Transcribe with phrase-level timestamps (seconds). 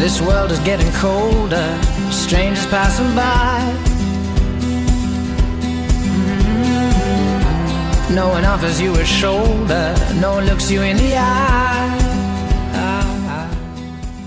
[0.00, 1.78] This world is getting colder,
[2.10, 3.60] strangers passing by.
[6.40, 8.14] Mm-hmm.
[8.14, 11.98] No one offers you a shoulder, no one looks you in the eye.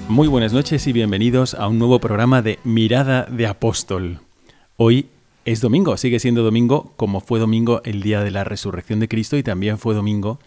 [0.07, 4.19] Muy buenas noches y bienvenidos a un nuevo programa de Mirada de Apóstol.
[4.77, 5.07] Hoy
[5.43, 9.37] es domingo, sigue siendo domingo como fue domingo el día de la resurrección de Cristo
[9.37, 10.37] y también fue domingo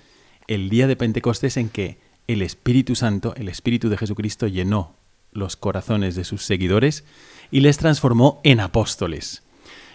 [0.47, 4.95] el día de Pentecostés en que el Espíritu Santo, el Espíritu de Jesucristo llenó
[5.37, 7.05] los corazones de sus seguidores
[7.51, 9.43] y les transformó en apóstoles.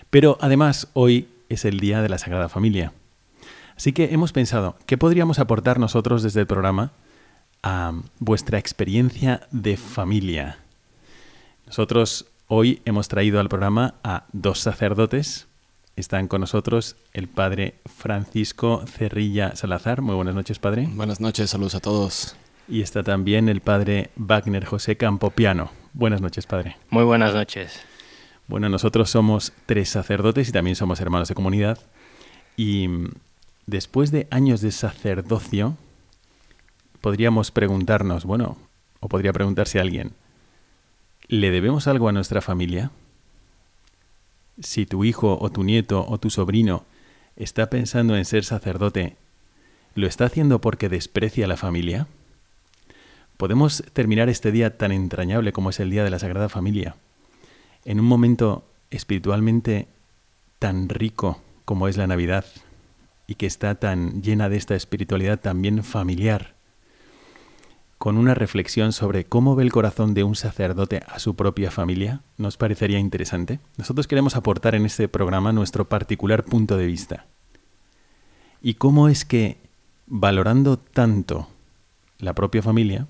[0.09, 2.93] Pero además hoy es el día de la Sagrada Familia.
[3.75, 6.91] Así que hemos pensado, ¿qué podríamos aportar nosotros desde el programa
[7.63, 10.59] a vuestra experiencia de familia?
[11.65, 15.47] Nosotros hoy hemos traído al programa a dos sacerdotes.
[15.95, 20.01] Están con nosotros el padre Francisco Cerrilla Salazar.
[20.01, 20.87] Muy buenas noches, padre.
[20.91, 22.35] Buenas noches, saludos a todos.
[22.71, 25.71] Y está también el padre Wagner José Campopiano.
[25.91, 26.77] Buenas noches, padre.
[26.89, 27.81] Muy buenas noches.
[28.47, 31.79] Bueno, nosotros somos tres sacerdotes y también somos hermanos de comunidad.
[32.55, 32.87] Y
[33.65, 35.75] después de años de sacerdocio,
[37.01, 38.57] podríamos preguntarnos, bueno,
[39.01, 40.13] o podría preguntarse alguien,
[41.27, 42.91] ¿le debemos algo a nuestra familia?
[44.61, 46.85] Si tu hijo o tu nieto o tu sobrino
[47.35, 49.17] está pensando en ser sacerdote,
[49.93, 52.07] ¿lo está haciendo porque desprecia a la familia?
[53.41, 56.95] Podemos terminar este día tan entrañable como es el Día de la Sagrada Familia,
[57.85, 59.87] en un momento espiritualmente
[60.59, 62.45] tan rico como es la Navidad
[63.25, 66.53] y que está tan llena de esta espiritualidad también familiar,
[67.97, 72.21] con una reflexión sobre cómo ve el corazón de un sacerdote a su propia familia,
[72.37, 73.59] ¿nos parecería interesante?
[73.75, 77.25] Nosotros queremos aportar en este programa nuestro particular punto de vista.
[78.61, 79.57] ¿Y cómo es que,
[80.05, 81.47] valorando tanto
[82.19, 83.07] la propia familia,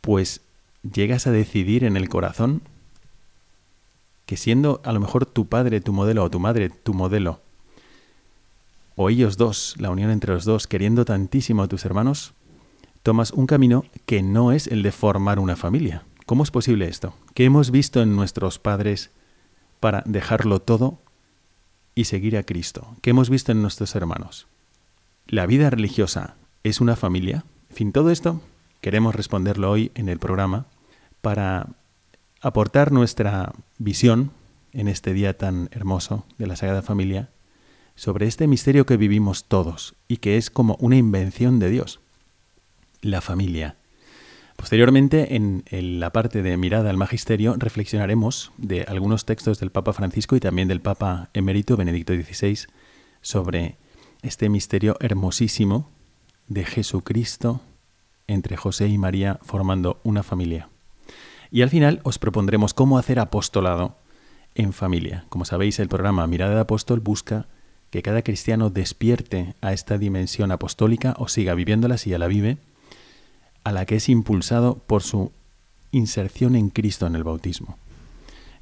[0.00, 0.40] pues
[0.82, 2.62] llegas a decidir en el corazón
[4.26, 7.40] que siendo a lo mejor tu padre tu modelo o tu madre tu modelo,
[8.96, 12.34] o ellos dos, la unión entre los dos, queriendo tantísimo a tus hermanos,
[13.02, 16.04] tomas un camino que no es el de formar una familia.
[16.26, 17.14] ¿Cómo es posible esto?
[17.34, 19.10] ¿Qué hemos visto en nuestros padres
[19.80, 20.98] para dejarlo todo
[21.94, 22.94] y seguir a Cristo?
[23.00, 24.46] ¿Qué hemos visto en nuestros hermanos?
[25.26, 27.44] ¿La vida religiosa es una familia?
[27.70, 28.42] En fin, todo esto
[28.80, 30.66] queremos responderlo hoy en el programa
[31.20, 31.68] para
[32.40, 34.30] aportar nuestra visión
[34.72, 37.28] en este día tan hermoso de la Sagrada Familia
[37.94, 42.00] sobre este misterio que vivimos todos y que es como una invención de Dios,
[43.02, 43.76] la familia.
[44.56, 45.64] Posteriormente, en,
[46.00, 50.68] la parte de mirada al magisterio, reflexionaremos de algunos textos del Papa Francisco y también
[50.68, 52.58] del Papa emérito Benedicto XVI
[53.22, 53.76] sobre
[54.22, 55.90] este misterio hermosísimo
[56.48, 57.62] de Jesucristo
[58.30, 60.68] entre José y María formando una familia.
[61.50, 63.96] Y al final os propondremos cómo hacer apostolado
[64.54, 65.24] en familia.
[65.28, 67.46] Como sabéis, el programa Mirada de Apóstol busca
[67.90, 72.58] que cada cristiano despierte a esta dimensión apostólica o siga viviéndola si ya la vive,
[73.64, 75.32] a la que es impulsado por su
[75.90, 77.76] inserción en Cristo en el bautismo.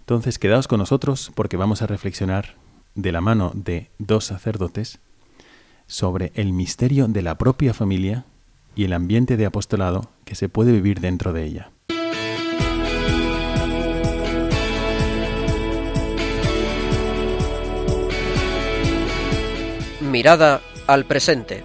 [0.01, 2.55] Entonces, quedaos con nosotros porque vamos a reflexionar
[2.95, 4.99] de la mano de dos sacerdotes
[5.87, 8.25] sobre el misterio de la propia familia
[8.79, 11.73] y el ambiente de apostolado que se puede vivir dentro de ella.
[20.01, 21.65] Mirada al presente.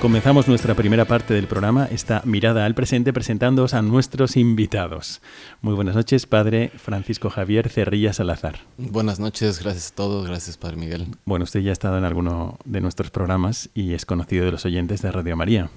[0.00, 5.20] Comenzamos nuestra primera parte del programa, esta mirada al presente, presentándoos a nuestros invitados.
[5.60, 8.60] Muy buenas noches, Padre Francisco Javier Cerrilla Salazar.
[8.78, 11.06] Buenas noches, gracias a todos, gracias Padre Miguel.
[11.26, 14.64] Bueno, usted ya ha estado en alguno de nuestros programas y es conocido de los
[14.64, 15.68] oyentes de Radio María.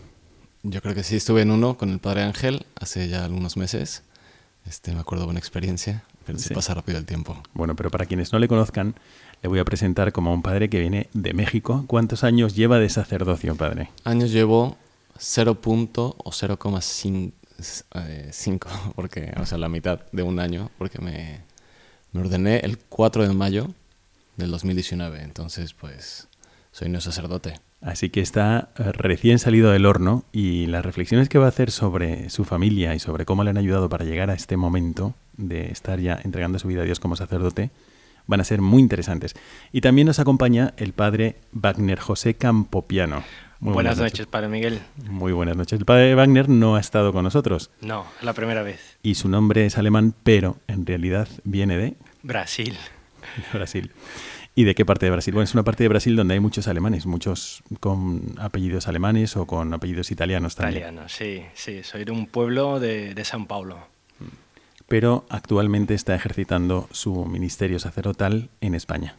[0.61, 4.03] Yo creo que sí, estuve en uno con el Padre Ángel hace ya algunos meses.
[4.65, 7.41] Este, me acuerdo buena experiencia, pero se pasa rápido el tiempo.
[7.53, 8.95] Bueno, pero para quienes no le conozcan,
[9.41, 11.83] le voy a presentar como un padre que viene de México.
[11.87, 13.89] ¿Cuántos años lleva de sacerdocio, padre?
[14.03, 14.77] Años llevo
[15.17, 15.55] 0.
[15.55, 17.33] punto o 0,5,
[17.95, 18.59] eh,
[18.95, 21.41] porque, o sea, la mitad de un año, porque me,
[22.11, 23.69] me ordené el 4 de mayo
[24.37, 26.27] del 2019, entonces pues
[26.71, 27.59] soy no sacerdote.
[27.81, 31.69] Así que está eh, recién salido del horno y las reflexiones que va a hacer
[31.69, 35.71] sobre su familia y sobre cómo le han ayudado para llegar a este momento de
[35.71, 37.71] estar ya entregando su vida a Dios como sacerdote
[38.25, 39.35] van a ser muy interesantes.
[39.71, 43.23] Y también nos acompaña el padre Wagner José Campopiano.
[43.59, 44.79] Muy buenas, noches, Padre Miguel.
[45.09, 45.79] Muy buenas noches.
[45.79, 48.97] El padre Wagner no ha estado con nosotros No, es la primera vez.
[49.03, 52.77] y su nombre es alemán, pero en realidad viene de Brasil.
[53.53, 53.91] Brasil.
[54.55, 55.33] ¿Y de qué parte de Brasil?
[55.33, 59.47] Bueno, es una parte de Brasil donde hay muchos alemanes, muchos con apellidos alemanes o
[59.47, 60.79] con apellidos italianos también.
[60.83, 61.83] Italiano, sí, sí.
[61.83, 63.79] Soy de un pueblo de, de San Paulo.
[64.87, 69.15] Pero actualmente está ejercitando su ministerio sacerdotal en España.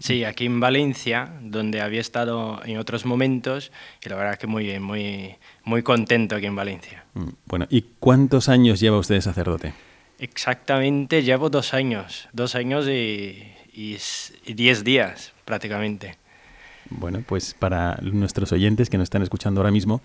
[0.00, 3.70] Sí, aquí en Valencia, donde había estado en otros momentos,
[4.04, 7.04] y la verdad que muy bien, muy, muy contento aquí en Valencia.
[7.14, 9.74] Mm, Bueno, ¿y cuántos años lleva usted de sacerdote?
[10.18, 16.16] Exactamente, llevo dos años, dos años y, y diez días prácticamente.
[16.90, 20.02] Bueno, pues para nuestros oyentes que nos están escuchando ahora mismo,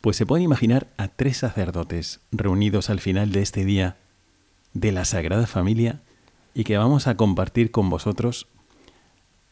[0.00, 3.96] pues se pueden imaginar a tres sacerdotes reunidos al final de este día
[4.74, 6.00] de la Sagrada Familia
[6.54, 8.46] y que vamos a compartir con vosotros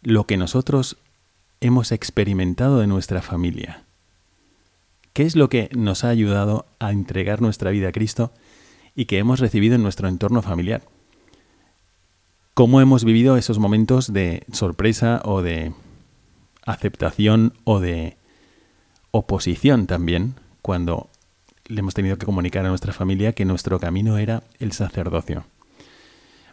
[0.03, 0.97] lo que nosotros
[1.61, 3.85] hemos experimentado de nuestra familia.
[5.13, 8.33] ¿Qué es lo que nos ha ayudado a entregar nuestra vida a Cristo
[8.95, 10.83] y que hemos recibido en nuestro entorno familiar?
[12.55, 15.73] ¿Cómo hemos vivido esos momentos de sorpresa o de
[16.65, 18.17] aceptación o de
[19.11, 21.10] oposición también cuando
[21.71, 25.45] le hemos tenido que comunicar a nuestra familia que nuestro camino era el sacerdocio.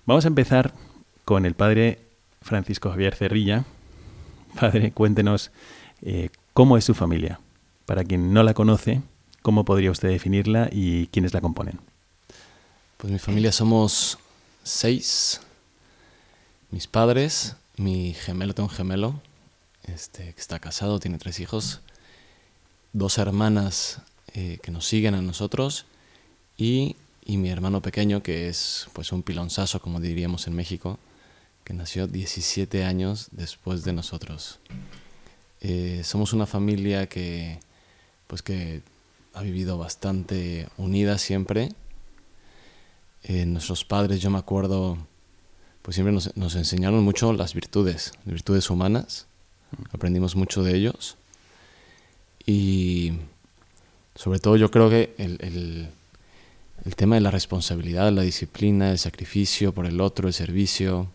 [0.06, 0.74] Vamos a empezar
[1.26, 2.00] con el padre
[2.42, 3.66] Francisco Javier Cerrilla.
[4.60, 5.52] Padre, cuéntenos
[6.04, 7.40] eh, cómo es su familia.
[7.86, 9.02] Para quien no la conoce,
[9.42, 11.80] ¿cómo podría usted definirla y quiénes la componen?
[12.98, 14.20] Pues mi familia somos
[14.64, 15.42] seis.
[16.70, 19.20] Mis padres, mi gemelo, tengo un gemelo,
[19.84, 21.82] este, que está casado, tiene tres hijos,
[22.94, 24.02] dos hermanas
[24.40, 25.88] eh, que nos siguen a nosotros
[26.58, 26.96] y,
[27.26, 31.00] y mi hermano pequeño, que es pues un pilonzazo, como diríamos en México,
[31.64, 34.60] que nació 17 años después de nosotros.
[35.62, 37.60] Eh, somos una familia que,
[38.28, 38.84] pues que
[39.34, 41.70] ha vivido bastante unida siempre.
[43.24, 45.00] Eh, nuestros padres, yo me acuerdo,
[45.82, 49.26] pues siempre nos, nos enseñaron mucho las virtudes, virtudes humanas.
[49.94, 51.18] Aprendimos mucho de ellos.
[52.46, 53.14] Y
[54.18, 55.90] sobre todo yo creo que el, el-
[56.86, 61.08] el tema de la responsabilidad, la disciplina, el sacrificio por el otro, el servicio.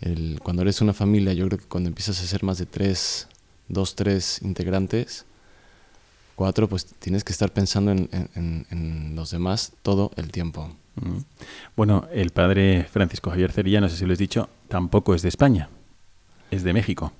[0.00, 3.26] el- cuando eres una familia, yo creo que cuando empiezas a ser más de tres,
[3.68, 5.24] dos, tres integrantes,
[6.34, 10.76] cuatro, pues tienes que estar pensando en, en- en- los demás todo el tiempo.
[10.96, 11.18] Mm.
[11.76, 15.28] Bueno, el padre Francisco Javier Cerrilla, no sé si lo he dicho, tampoco es de
[15.30, 15.68] España,
[16.50, 17.12] es de México.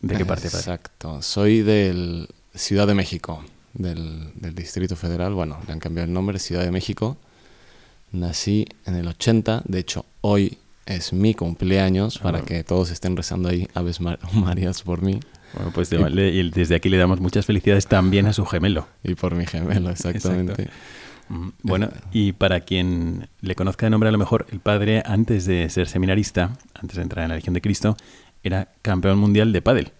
[0.00, 0.58] ¿De qué parte, padre?
[0.60, 1.22] Exacto.
[1.22, 3.44] Soy del Ciudad de México,
[3.76, 5.32] del, del Distrito Federal.
[5.34, 7.16] Bueno, le han cambiado el nombre, Ciudad de México.
[8.12, 9.62] Nací en el 80.
[9.66, 12.44] De hecho, hoy es mi cumpleaños para Ah.
[12.44, 15.18] que todos estén rezando ahí Aves Mar- Marías por mí
[15.54, 18.86] Bueno, pues de- y desde aquí le damos muchas felicidades también a su gemelo.
[19.02, 20.68] y por mi gemelo, exactamente.
[21.28, 25.44] Mm, Bueno, y para quien le conozca de nombre, a lo mejor el padre, antes
[25.44, 27.96] de ser seminarista, antes de entrar en la Legión de Cristo,
[28.44, 29.90] era campeón mundial de pádel.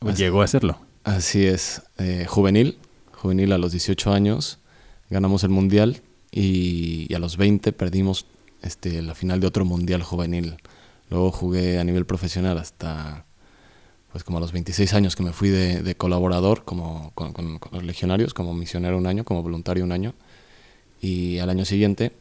[0.00, 0.78] Así- llegó a serlo.
[1.02, 2.76] Así es, eh, juvenil,
[3.24, 4.58] juvenil a los 18 años,
[5.08, 8.26] ganamos el mundial y, y a los 20 perdimos
[8.60, 10.56] este, la final de otro mundial juvenil.
[11.08, 13.24] Luego jugué a nivel profesional hasta,
[14.12, 17.58] pues como a los 26 años que me fui de, de colaborador como, con, con-
[17.58, 20.12] con los legionarios, como misionero un año, como voluntario un año.
[21.00, 22.12] Y al año siguiente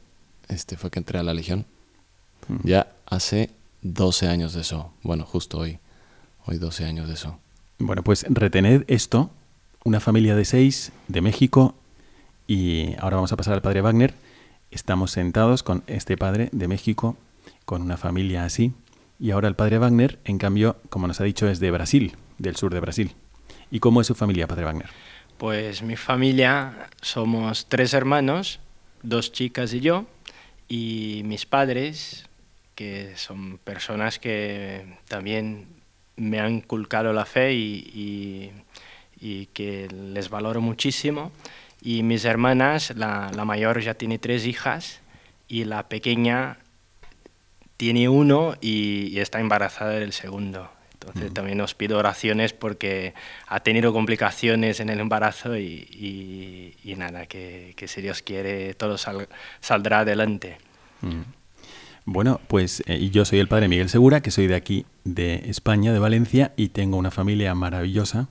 [0.47, 1.65] este, fue que entré a la legión.
[2.63, 3.49] Ya hace
[3.81, 4.91] 12 años de eso.
[5.01, 5.79] Bueno, justo hoy.
[6.45, 7.39] Hoy 12 años de eso.
[7.79, 9.31] Bueno, pues retened esto,
[9.83, 11.75] una familia de seis de México,
[12.47, 14.13] y ahora vamos a pasar al padre Wagner.
[14.71, 17.17] Estamos sentados con este padre de México,
[17.65, 18.73] con una familia así,
[19.19, 22.55] y ahora el padre Wagner, en cambio, como nos ha dicho, es de Brasil, del
[22.55, 23.11] sur de Brasil.
[23.71, 24.89] ¿Y cómo es su familia, Padre Wagner?
[25.37, 28.59] Pues mi familia somos tres hermanos,
[29.01, 30.05] dos chicas y yo,
[30.67, 32.29] y mis padres,
[32.75, 35.67] que son personas que también
[36.15, 38.51] me han inculcado la fe y,
[39.53, 41.31] que les valoro muchísimo.
[41.81, 45.01] Y mis hermanas, la, mayor ya tiene tres hijas
[45.47, 46.57] y la pequeña
[47.77, 50.69] tiene uno y, está embarazada del segundo.
[50.93, 53.13] Entonces también os pido oraciones porque
[53.47, 60.57] ha tenido complicaciones en el embarazo y, nada, que, si Dios quiere todo saldrá adelante.
[62.05, 65.93] Bueno, pues eh, yo soy el padre Miguel Segura, que soy de aquí, de España,
[65.93, 68.27] de Valencia, y tengo una familia maravillosa.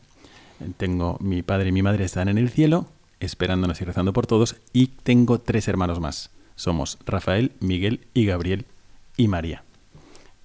[0.76, 2.86] Tengo mi padre y mi madre están en el cielo,
[3.20, 6.30] esperándonos y rezando por todos, y tengo tres hermanos más.
[6.54, 8.66] Somos Rafael, Miguel y Gabriel
[9.16, 9.64] y María.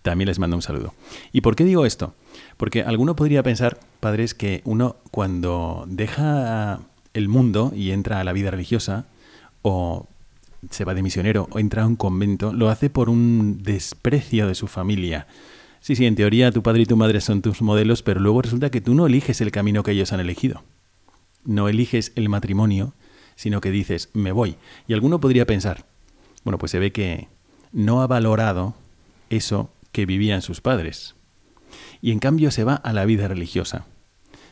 [0.02, 0.94] También les mando un saludo.
[1.34, 2.14] ¿Y por qué digo esto?
[2.56, 6.80] Porque alguno podría pensar, padres, que uno cuando deja
[7.14, 9.06] el mundo y entra a la vida religiosa,
[9.64, 10.08] o
[10.72, 14.56] se va de misionero o entra a un convento, lo hace por un desprecio de
[14.56, 15.28] su familia.
[15.80, 18.70] Sí, sí, en teoría tu padre y tu madre son tus modelos, pero luego resulta
[18.70, 20.64] que tú no eliges el camino que ellos han elegido.
[21.44, 22.94] No eliges el matrimonio,
[23.36, 24.58] sino que dices, me voy.
[24.88, 25.86] Y alguno podría pensar,
[26.44, 27.28] bueno, pues se ve que
[27.72, 28.76] no ha valorado
[29.30, 31.16] eso que vivían sus padres.
[32.02, 33.86] Y en cambio se va a la vida religiosa.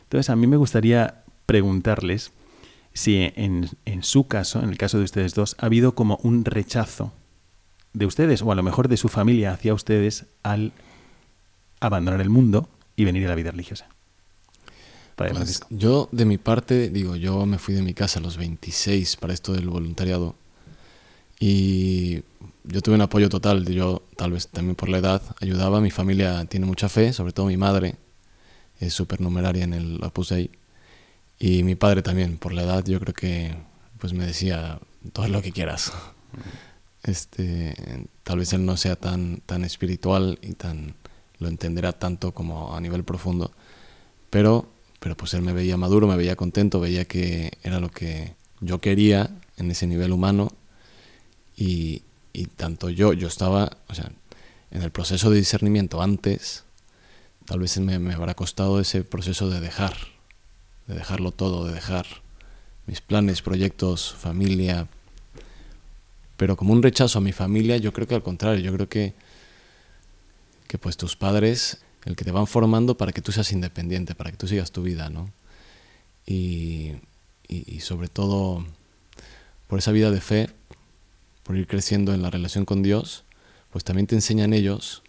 [0.04, 2.32] Entonces a mí me gustaría preguntarles,
[2.92, 3.68] si en,
[4.02, 7.12] su caso, en el caso de ustedes dos, ha habido como un rechazo
[7.92, 10.72] de ustedes o a lo mejor de su familia hacia ustedes al
[11.86, 13.88] abandonar el mundo y venir a la vida religiosa.
[15.16, 19.16] Pues, yo, de mi parte, digo, yo me fui de mi casa a los 26
[19.16, 20.34] para esto del voluntariado
[21.40, 22.22] y
[22.64, 23.64] yo tuve un apoyo total.
[23.66, 25.80] Yo, tal vez también por la edad, ayudaba.
[25.80, 27.96] Mi familia tiene mucha fe, sobre todo mi madre,
[28.80, 30.50] es supernumeraria en el Opus Dei.
[31.38, 33.54] Y mi padre también, por la edad, yo creo que
[33.98, 34.78] pues me decía,
[35.12, 35.92] todo lo que quieras.
[37.02, 37.74] Este,
[38.24, 40.94] tal vez él no sea tan, tan espiritual y tan
[41.38, 43.52] lo entenderá tanto como a nivel profundo,
[44.30, 44.68] pero,
[45.00, 48.80] pero pues él me veía maduro, me veía contento, veía que era lo que yo
[48.80, 50.52] quería en ese nivel humano
[51.56, 52.02] y,
[52.32, 54.10] y tanto yo, yo estaba, o sea,
[54.70, 56.64] en el proceso de discernimiento antes,
[57.44, 59.94] tal vez me, me habrá costado ese proceso de dejar,
[60.86, 62.06] de dejarlo todo, de dejar
[62.86, 64.86] mis planes, proyectos, familia.
[66.36, 69.14] Pero como un rechazo a mi familia, yo creo que al contrario, yo creo que,
[70.66, 74.30] que pues tus padres, el que te van formando para que tú seas independiente, para
[74.30, 75.30] que tú sigas tu vida, ¿no?
[76.26, 76.92] Y,
[77.48, 78.64] y, sobre todo
[79.68, 80.50] por esa vida de fe,
[81.44, 83.24] por ir creciendo en la relación con Dios,
[83.70, 85.02] pues también te enseñan ellos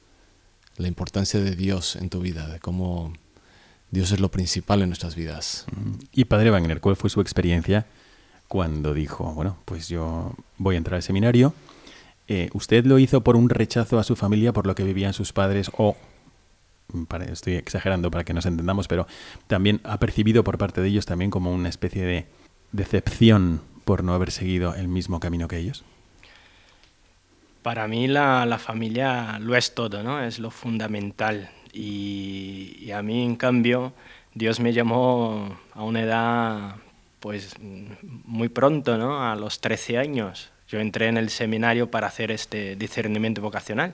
[0.78, 3.14] la importancia de Dios en tu vida, de cómo
[3.90, 5.66] Dios es lo principal en nuestras vidas.
[6.12, 7.88] Y Padre Wagner, ¿cuál fue su experiencia
[8.48, 11.54] cuando dijo, bueno, pues yo voy a entrar al seminario?
[12.28, 15.34] Eh, ¿Usted lo hizo por un rechazo a su familia, por lo que vivían sus
[15.34, 15.96] padres o,
[17.30, 19.08] estoy exagerando para que nos entendamos, pero
[19.48, 22.26] también ha percibido por parte de ellos también como una especie de
[22.72, 25.84] decepción por no haber seguido el mismo camino que ellos?
[27.62, 30.22] Para mí la, la familia lo es todo, ¿no?
[30.22, 33.94] Es lo fundamental y, a mí, en cambio,
[34.34, 36.76] Dios me llamó a una edad
[37.20, 39.24] pues muy pronto, ¿no?
[39.24, 40.52] A los 13 años.
[40.68, 43.94] Yo entré en el seminario para hacer este discernimiento vocacional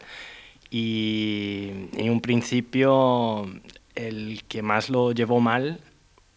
[0.70, 3.48] y en un principio
[3.96, 5.80] el que más lo llevó mal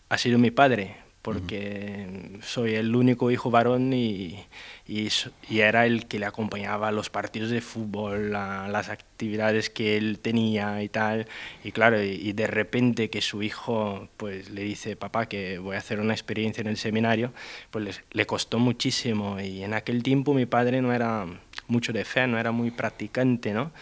[0.09, 4.47] ha sido mi padre, porque soy el único hijo varón y,
[4.87, 5.09] y,
[5.51, 10.21] era el que le acompañaba a los partidos de fútbol, a las actividades que él
[10.21, 11.27] tenía y tal.
[11.65, 15.81] Y claro, y, de repente que su hijo pues le dice, papá, que voy a
[15.81, 17.33] hacer una experiencia en el seminario,
[17.73, 19.41] pues le, costó muchísimo.
[19.41, 21.27] Y en aquel tiempo mi padre no era
[21.67, 23.73] mucho de fe, no era muy practicante, ¿no?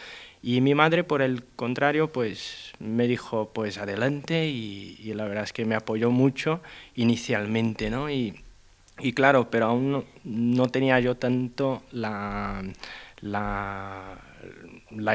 [0.47, 5.55] Y mi madre, por el contrario, pues me dijo, pues adelante, y, la verdad es
[5.55, 6.61] que me apoyó mucho
[6.97, 8.11] inicialmente, ¿no?
[8.11, 8.43] Y,
[8.99, 12.63] y claro, pero aún no, tenía yo tanto la,
[13.23, 14.19] la,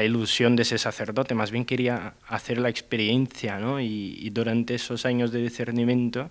[0.02, 3.80] ilusión de ese sacerdote, más bien quería hacer la experiencia, ¿no?
[3.80, 6.28] Y, durante esos años de discernimiento,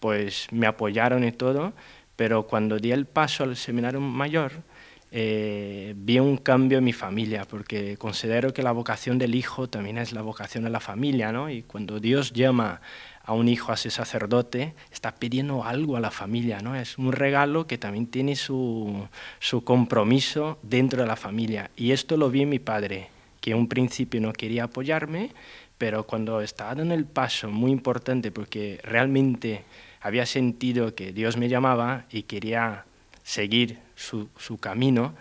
[0.00, 1.72] pues me apoyaron y todo,
[2.16, 4.64] pero cuando di el paso al seminario mayor,
[5.12, 9.98] eh, vi un cambio en mi familia, porque considero que la vocación del hijo también
[9.98, 11.50] es la vocación de la familia, ¿no?
[11.50, 12.80] Y cuando Dios llama
[13.24, 16.76] a un hijo, a ese sacerdote, está pidiendo algo a la familia, ¿no?
[16.76, 19.08] Es un regalo que también tiene su,
[19.40, 21.70] su compromiso dentro de la familia.
[21.76, 23.08] Y esto lo vi en mi padre,
[23.40, 25.30] que en un principio no quería apoyarme,
[25.76, 29.64] pero cuando estaba dando el paso muy importante porque realmente
[30.00, 32.84] había sentido que Dios me llamaba y quería
[33.22, 35.14] seguir su, camino,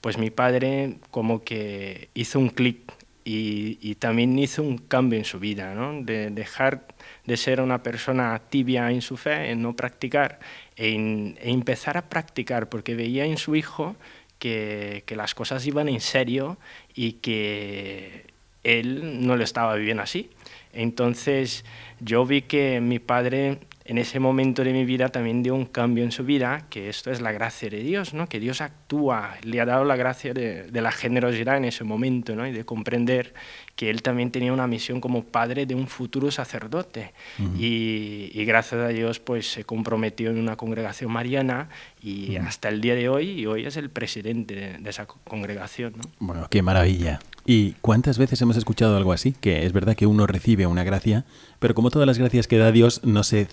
[0.00, 2.92] pues mi padre como que hizo un clic
[3.24, 6.00] y, también hizo un cambio en su vida, ¿no?
[6.02, 6.86] de dejar
[7.24, 10.38] de ser una persona tibia en su fe, en no practicar,
[10.76, 13.96] en, e empezar a practicar, porque veía en su hijo
[14.38, 16.56] que, que, las cosas iban en serio
[16.94, 18.26] y que
[18.62, 20.30] él no lo estaba viviendo así.
[20.72, 21.64] Entonces
[21.98, 26.04] yo vi que mi padre en ese momento de mi vida también dio un cambio
[26.04, 28.28] en su vida, que esto es la gracia de Dios, ¿no?
[28.28, 32.34] que Dios actúa, le ha dado la gracia de, de la generosidad en ese momento
[32.34, 32.46] ¿no?
[32.46, 33.34] y de comprender
[33.76, 37.12] que él también tenía una misión como padre de un futuro sacerdote.
[37.38, 37.60] Uh -huh.
[37.60, 41.68] y, y, gracias a Dios pues se comprometió en una congregación mariana
[42.02, 42.46] y uh -huh.
[42.48, 45.92] hasta el día de hoy, y hoy es el presidente de, de esa congregación.
[45.96, 46.02] ¿no?
[46.18, 47.20] Bueno, qué maravilla.
[47.44, 49.32] ¿Y cuántas veces hemos escuchado algo así?
[49.40, 51.24] Que es verdad que uno recibe una gracia,
[51.60, 53.46] pero como todas las gracias que da Dios, no se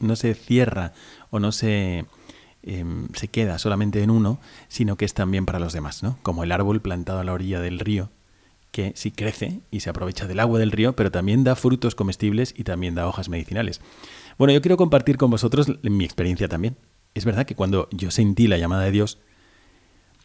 [0.00, 0.92] no se cierra
[1.30, 2.06] o no se,
[2.62, 2.84] eh,
[3.14, 6.18] se queda solamente en uno, sino que es también para los demás, ¿no?
[6.22, 8.10] Como el árbol plantado a la orilla del río,
[8.70, 12.54] que sí crece y se aprovecha del agua del río, pero también da frutos comestibles
[12.56, 13.80] y también da hojas medicinales.
[14.38, 16.76] Bueno, yo quiero compartir con vosotros mi experiencia también.
[17.14, 19.20] Es verdad que cuando yo sentí la llamada de Dios,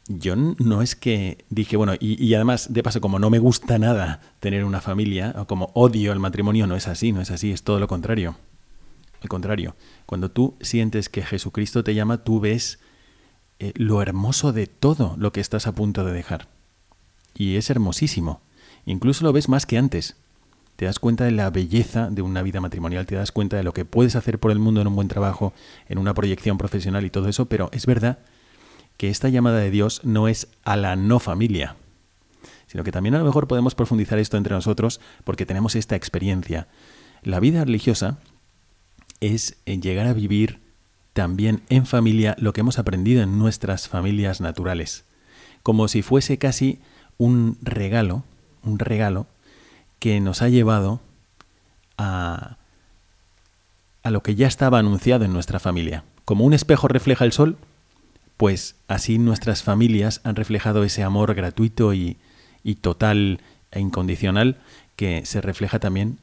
[0.10, 4.22] yo no es que dije, bueno, y, además, de paso, como no me gusta nada
[4.40, 7.62] tener una familia, o como odio el matrimonio, no es así, no es así, es
[7.64, 8.36] todo lo contrario.
[9.22, 12.80] Al contrario, cuando tú sientes que Jesucristo te llama, tú ves
[13.60, 16.48] eh, lo hermoso de todo lo que estás a punto de dejar.
[17.34, 18.42] Y es hermosísimo.
[18.86, 20.16] Incluso lo ves más que antes.
[20.78, 23.74] Te das cuenta de la belleza de una vida matrimonial, te das cuenta de lo
[23.74, 25.54] que puedes hacer por el mundo en un buen trabajo,
[25.90, 28.20] en una proyección profesional y todo eso, pero es verdad
[28.96, 31.76] que esta llamada de Dios no es a la no familia,
[32.68, 36.70] sino que también a lo mejor podemos profundizar esto entre nosotros porque tenemos esta experiencia.
[37.24, 38.18] La vida religiosa
[39.22, 40.60] es llegar a vivir
[41.14, 45.06] también en familia lo que hemos aprendido en nuestras familias naturales,
[45.64, 46.80] como si fuese casi
[47.18, 48.24] un regalo,
[48.64, 49.28] un regalo
[50.00, 51.02] que nos ha llevado
[51.98, 52.58] a,
[54.04, 56.04] a lo que ya estaba anunciado en nuestra familia.
[56.24, 57.58] Como un espejo refleja el sol,
[58.38, 62.16] pues así nuestras familias han reflejado ese amor gratuito y,
[62.64, 64.58] y total e incondicional
[64.96, 66.20] que se refleja también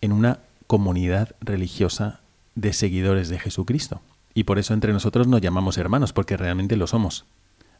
[0.00, 2.19] en una comunidad religiosa
[2.54, 4.00] de seguidores de Jesucristo.
[4.34, 7.24] Y por eso entre nosotros nos llamamos hermanos, porque realmente lo somos.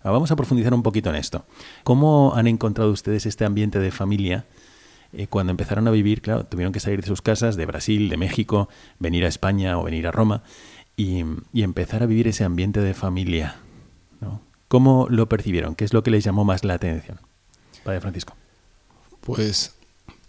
[0.02, 1.44] Ahora vamos a profundizar un poquito en esto.
[1.84, 4.46] ¿Cómo han encontrado ustedes este ambiente de familia
[5.12, 6.22] eh, cuando empezaron a vivir?
[6.22, 9.84] Claro, tuvieron que salir de sus casas, de Brasil, de México, venir a España o
[9.84, 10.42] venir a Roma
[10.96, 13.56] y, empezar a vivir ese ambiente de familia.
[14.68, 15.74] ¿Cómo lo percibieron?
[15.74, 17.18] ¿Qué es lo que les llamó más la atención?
[17.82, 18.34] Padre Francisco.
[19.20, 19.74] Pues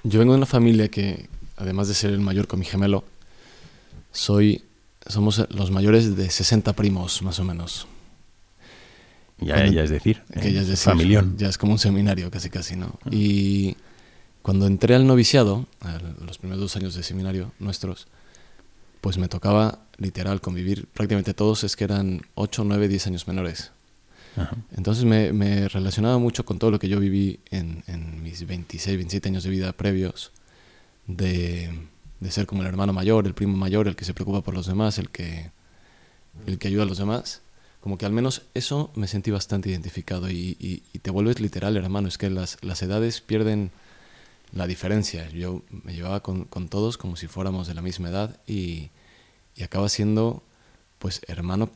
[0.03, 3.03] yo vengo de una familia que, además de ser el mayor con mi gemelo,
[4.11, 4.63] soy,
[5.05, 7.87] somos los mayores de 60 primos, más o menos.
[9.39, 11.35] Ya, cuando, ya es decir, que eh, ya es decir, familión.
[11.37, 12.99] Ya es como un seminario, casi casi, ¿no?
[13.03, 13.09] -huh.
[13.11, 13.75] Y
[14.41, 18.07] cuando entré al noviciado, a los primeros dos años de seminario nuestros,
[19.01, 23.71] pues me tocaba literal convivir prácticamente todos, es que eran 8, 9, 10 años menores.
[24.37, 24.47] -huh.
[24.77, 28.97] Entonces me, me, relacionaba mucho con todo lo que yo viví en, en mis 26,
[28.97, 30.31] 27 años de vida previos,
[31.07, 31.71] de
[32.21, 34.67] de ser como el hermano mayor, el primo mayor, el que se preocupa por los
[34.67, 35.51] demás, el que,
[36.45, 37.41] el que ayuda a los demás.
[37.81, 42.07] Como que al menos eso me sentí bastante identificado y, y, te vuelves literal, hermano.
[42.07, 43.71] Es que las, las, edades pierden
[44.53, 45.27] la diferencia.
[45.31, 48.91] Yo me llevaba con, con, todos como si fuéramos de la misma edad y,
[49.55, 50.43] y acaba siendo,
[50.99, 51.71] pues, hermano.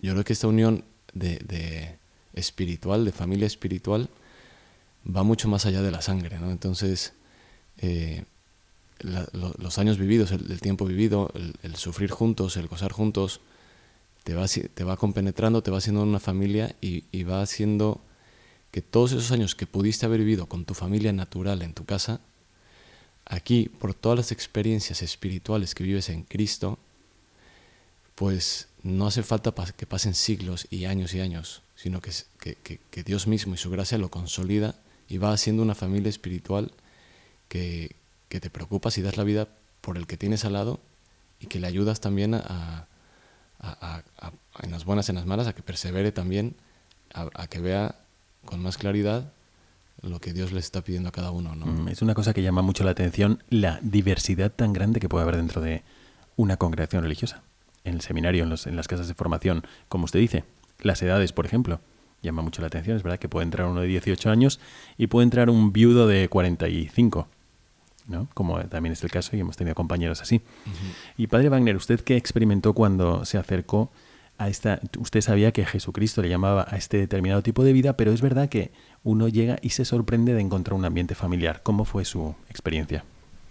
[0.00, 1.98] Yo creo que esta unión de, de
[2.34, 4.08] espiritual, de familia espiritual,
[5.04, 6.52] va mucho más allá de la sangre, ¿no?
[6.52, 7.14] Entonces,
[7.78, 8.24] eh,
[9.02, 11.30] los años vividos, el, tiempo vivido,
[11.62, 13.40] el, sufrir juntos, el gozar juntos,
[14.24, 18.00] te va, te va compenetrando, te va haciendo una familia y, va haciendo
[18.70, 22.20] que todos esos años que pudiste haber vivido con tu familia natural en tu casa,
[23.24, 26.78] aquí, por todas las experiencias espirituales que vives en Cristo,
[28.14, 33.54] pues no hace falta que pasen siglos y años y años, sino que Dios mismo
[33.54, 34.74] y su gracia lo consolida
[35.08, 36.70] y va haciendo una familia espiritual
[37.48, 37.96] que,
[38.30, 39.48] que te preocupas y das la vida
[39.82, 40.80] por el que tienes al lado
[41.40, 42.86] y que le ayudas también a,
[44.62, 46.54] en las buenas y en las malas, a que persevere también,
[47.12, 47.96] a, que vea
[48.44, 49.32] con más claridad
[50.02, 51.56] lo que Dios le está pidiendo a cada uno.
[51.56, 51.66] ¿no?
[51.66, 55.24] Mm, es una cosa que llama mucho la atención, la diversidad tan grande que puede
[55.24, 55.82] haber dentro de
[56.36, 57.42] una congregación religiosa.
[57.84, 60.44] En el seminario, en, los, en las casas de formación, como usted dice,
[60.78, 61.80] las edades, por ejemplo,
[62.22, 62.96] llama mucho la atención.
[62.96, 64.60] Es verdad que puede entrar uno de 18 años
[64.96, 67.28] y puede entrar un viudo de 45
[68.10, 68.28] ¿no?
[68.34, 70.42] Como también es el caso y hemos tenido compañeros así.
[71.16, 73.90] Y padre Wagner, ¿usted qué experimentó cuando se acercó
[74.36, 74.80] a esta...
[74.98, 78.48] Usted sabía que Jesucristo le llamaba a este determinado tipo de vida, pero es verdad
[78.48, 78.72] que
[79.04, 81.62] uno llega y se sorprende de encontrar un ambiente familiar.
[81.62, 83.04] ¿Cómo fue su experiencia?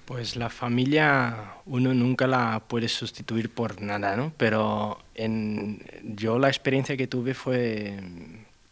[0.05, 4.33] Pues la familia uno nunca la puede sustituir por nada, ¿no?
[4.37, 7.99] Pero en, yo la experiencia que tuve fue,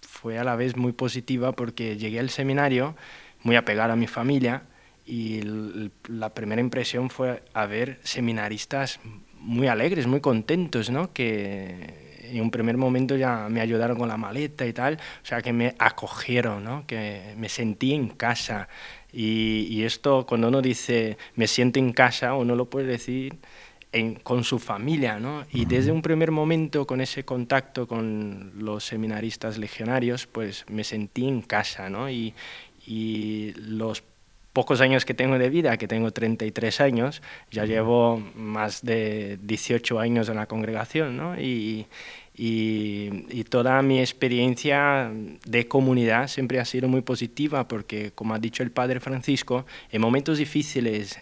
[0.01, 2.95] fue a la vez muy positiva porque llegué al seminario
[3.43, 4.63] muy apegado a mi familia
[5.07, 5.41] y
[6.09, 8.99] la primera impresión fue a ver seminaristas
[9.39, 11.13] muy alegres, muy contentos, ¿no?
[11.13, 15.41] Que en un primer momento ya me ayudaron con la maleta y tal, o sea,
[15.41, 16.85] que me acogieron, ¿no?
[16.85, 18.67] Que me sentí en casa
[19.13, 23.37] y, esto, cuando uno dice me siento en casa, uno lo puede decir
[24.23, 25.45] con su familia, ¿no?
[25.51, 31.27] Y desde un primer momento, con ese contacto con los seminaristas legionarios, pues me sentí
[31.27, 32.09] en casa, ¿no?
[32.09, 32.35] Y,
[32.85, 34.03] y los
[34.57, 39.99] pocos años que tengo de vida, que tengo 33 años, ya llevo más de 18
[39.99, 41.39] años en la congregación, ¿no?
[41.39, 41.85] Y,
[42.33, 45.11] y, toda mi experiencia
[45.45, 50.01] de comunidad siempre ha sido muy positiva porque, como ha dicho el Padre Francisco, en
[50.01, 51.19] momentos difíciles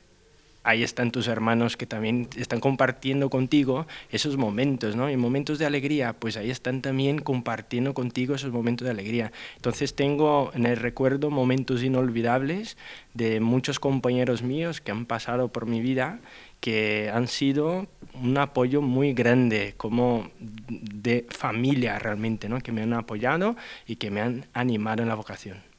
[0.66, 5.08] ahí están tus hermanos que también están compartiendo contigo esos momentos, ¿no?
[5.08, 9.32] En momentos de alegría, pues ahí están también compartiendo contigo esos momentos de alegría.
[9.56, 12.78] Entonces tengo en el recuerdo momentos inolvidables
[13.14, 16.20] de muchos compañeros míos que han pasado por mi vida
[16.60, 22.60] que han sido un apoyo muy grande, como de familia realmente, ¿no?
[22.60, 25.75] que me han apoyado y que me han animado en la vocación.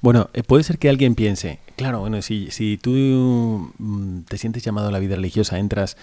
[0.00, 4.62] Bueno, eh, puede ser que alguien piense, claro, bueno, si, si tú mm, te sientes
[4.62, 5.96] llamado a la vida religiosa, entras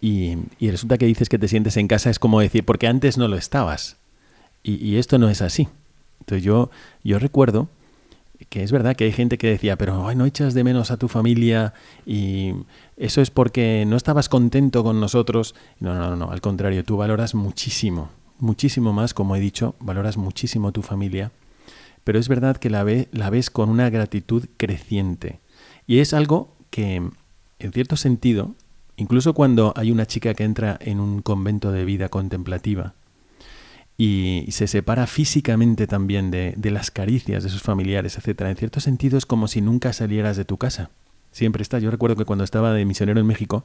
[0.00, 3.28] y, resulta que dices que te sientes en casa, es como decir, porque antes no
[3.28, 3.96] lo estabas.
[4.62, 5.68] Y, y esto no es así.
[6.20, 6.70] Entonces yo,
[7.04, 7.68] yo recuerdo
[8.48, 10.96] que es verdad que hay gente que decía, pero ay, no echas de menos a
[10.96, 11.74] tu familia
[12.06, 12.52] y
[12.96, 15.54] eso es porque no estabas contento con nosotros.
[15.78, 20.72] No, no, no, al contrario, tú valoras muchísimo, muchísimo más, como he dicho, valoras muchísimo
[20.72, 21.32] tu familia,
[22.04, 25.40] pero es verdad que la, ve, la ves con una gratitud creciente.
[25.86, 26.96] Y es algo que,
[27.58, 28.54] en cierto sentido,
[28.96, 32.94] incluso cuando hay una chica que entra en un convento de vida contemplativa,
[34.02, 38.40] y se separa físicamente también de, las caricias de sus familiares, etc.
[38.46, 40.88] En cierto sentido es como si nunca salieras de tu casa.
[41.32, 41.78] Siempre está.
[41.80, 43.62] Yo recuerdo que cuando estaba de misionero en México,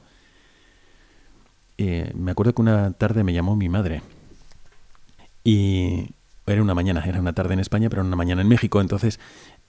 [1.78, 4.02] eh, me acuerdo que una tarde me llamó mi madre.
[5.42, 6.10] Y
[6.46, 8.80] era una mañana, era una tarde en España, pero una mañana en México.
[8.80, 9.18] Entonces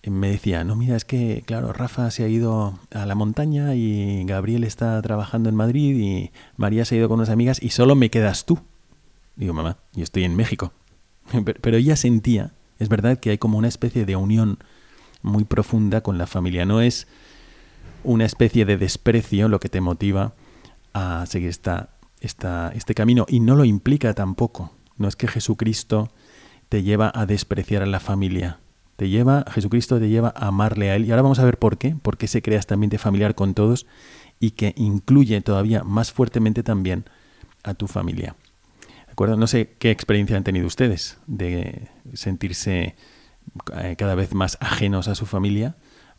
[0.03, 3.75] eh, me decía, no, mira, es que, claro, Rafa se ha ido a la montaña
[3.75, 7.69] y Gabriel está trabajando en Madrid y María se ha ido con unas amigas y
[7.69, 8.59] solo me quedas tú.
[9.35, 10.71] Digo, mamá, yo estoy en México.
[11.61, 14.59] Pero ella sentía, es verdad que hay como una especie de unión
[15.21, 16.65] muy profunda con la familia.
[16.65, 17.07] No es
[18.03, 20.33] una especie de desprecio lo que te motiva
[20.93, 21.89] a seguir esta,
[22.21, 23.25] esta, este camino.
[23.27, 24.71] Y no lo implica tampoco.
[24.97, 26.09] No es que Jesucristo
[26.69, 28.60] te lleva a despreciar a la familia.
[28.95, 31.06] Te lleva, Jesucristo te lleva a amarle a Él.
[31.06, 31.95] Y ahora vamos a ver por qué.
[32.01, 33.86] Por qué se crea este ambiente familiar con todos
[34.39, 37.06] y que incluye todavía más fuertemente también
[37.63, 38.36] a tu familia.
[39.19, 42.95] No sé qué experiencia han tenido ustedes de sentirse
[43.75, 45.75] eh, cada vez más ajenos a su familia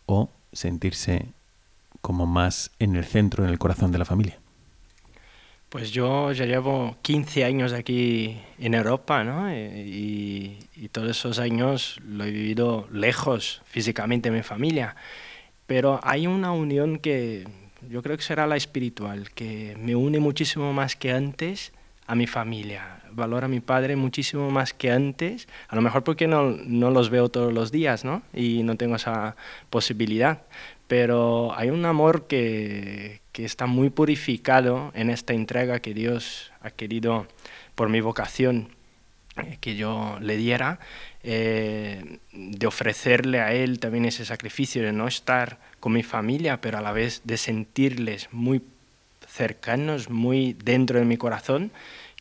[0.06, 1.28] o sentirse
[2.00, 4.40] como más en el centro, en el corazón de la familia.
[5.68, 9.50] Pues yo ya llevo 15 años aquí en Europa, ¿no?
[9.50, 14.96] Eh, y, todos esos años lo he vivido lejos físicamente de mi familia.
[15.66, 17.46] Pero hay una unión que
[17.90, 21.72] yo creo que será la espiritual, que me une muchísimo más que antes
[22.08, 26.26] a mi familia, valoro a mi padre muchísimo más que antes, a lo mejor porque
[26.26, 28.22] no, no los veo todos los días, ¿no?
[28.32, 29.36] Y no tengo esa
[29.68, 30.42] posibilidad,
[30.86, 36.70] pero hay un amor que, que está muy purificado en esta entrega que Dios ha
[36.70, 37.26] querido
[37.74, 38.70] por mi vocación
[39.36, 40.80] eh, que yo le diera,
[41.22, 46.78] eh, de ofrecerle a Él también ese sacrificio de no estar con mi familia, pero
[46.78, 48.62] a la vez de sentirles muy
[49.28, 51.70] cercanos, muy dentro de mi corazón,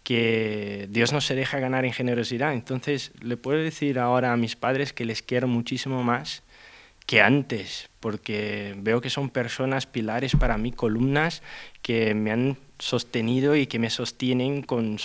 [0.04, 2.54] que Dios no se deja ganar en generosidad.
[2.54, 6.44] Entonces, le puedo decir ahora a mis padres que les quiero muchísimo más
[7.06, 11.42] que antes, porque veo que son personas pilares para mí, columnas
[11.82, 14.98] que me han sostenido y que me sostienen con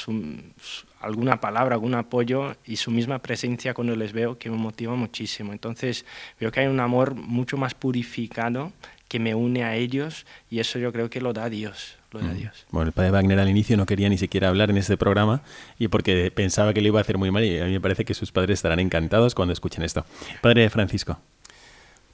[1.01, 5.53] alguna palabra, algún apoyo y su misma presencia cuando les veo que me motiva muchísimo.
[5.53, 6.05] Entonces
[6.39, 8.73] veo que hay un amor mucho más purificado
[9.13, 11.97] que me une a ellos y eso yo creo que lo da Dios.
[12.13, 12.37] Lo da mm.
[12.39, 12.67] Dios.
[12.71, 15.43] Bueno, el padre Wagner al inicio no quería ni siquiera hablar en este programa
[15.79, 18.07] y porque pensaba que le iba a hacer muy mal y a mí me parece
[18.07, 20.07] que sus padres estarán encantados cuando escuchen esto.
[20.41, 21.19] Padre Francisco.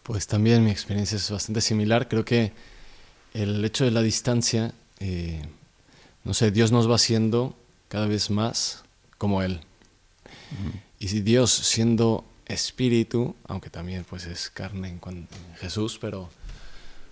[0.03, 2.09] Pues también mi experiencia es bastante similar.
[2.09, 2.51] Creo que
[3.33, 5.41] el hecho de la distancia, eh,
[6.25, 7.57] no sé, Dios nos va haciendo
[7.87, 8.83] cada vez más
[9.19, 9.61] como Él.
[10.99, 15.29] Y si Dios siendo espíritu, aunque también pues es carne en, en
[15.61, 16.29] Jesús, pero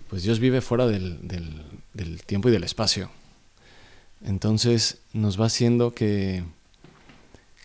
[0.09, 1.61] pues Dios vive fuera del, del-
[1.93, 3.09] del tiempo y del espacio.
[4.23, 6.43] Entonces nos va haciendo que,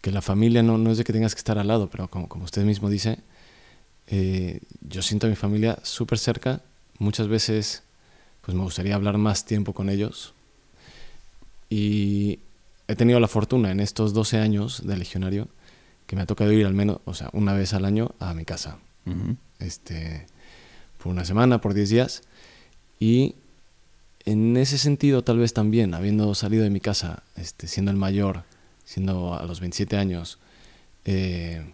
[0.01, 2.29] que la familia no, no es de que tengas que estar al lado, pero como,
[2.29, 3.19] como usted mismo dice,
[4.09, 6.61] eh, yo siento a mi familia súper cerca.
[6.99, 7.83] Muchas veces
[8.43, 10.35] pues me gustaría hablar más tiempo con ellos.
[11.71, 12.41] Y
[12.89, 15.49] he tenido la fortuna en estos 12 años de legionario
[16.07, 18.45] que me ha tocado ir al menos, o sea, una vez al año a mi
[18.45, 18.79] casa.
[19.59, 20.27] Este,
[20.99, 22.23] por una semana, por 10 días.
[23.03, 23.35] Y
[24.27, 28.45] en ese sentido, tal vez también, habiendo salido de mi casa, este, siendo el mayor,
[28.85, 30.39] siendo a los 27 años,
[31.05, 31.65] eh,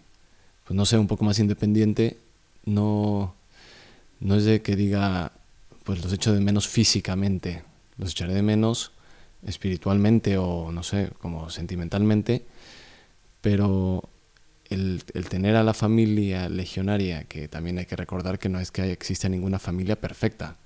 [0.63, 2.17] pues no sé, un poco más independiente,
[2.65, 3.35] no,
[4.21, 5.31] no es de que diga,
[5.83, 7.61] pues los echo de menos físicamente,
[7.97, 8.91] los echaré de menos
[9.45, 12.43] espiritualmente o no sé, como sentimentalmente,
[13.41, 14.01] pero
[14.67, 18.71] el, el tener a la familia legionaria, que también hay que recordar que no es
[18.71, 20.57] que exista ninguna familia perfecta,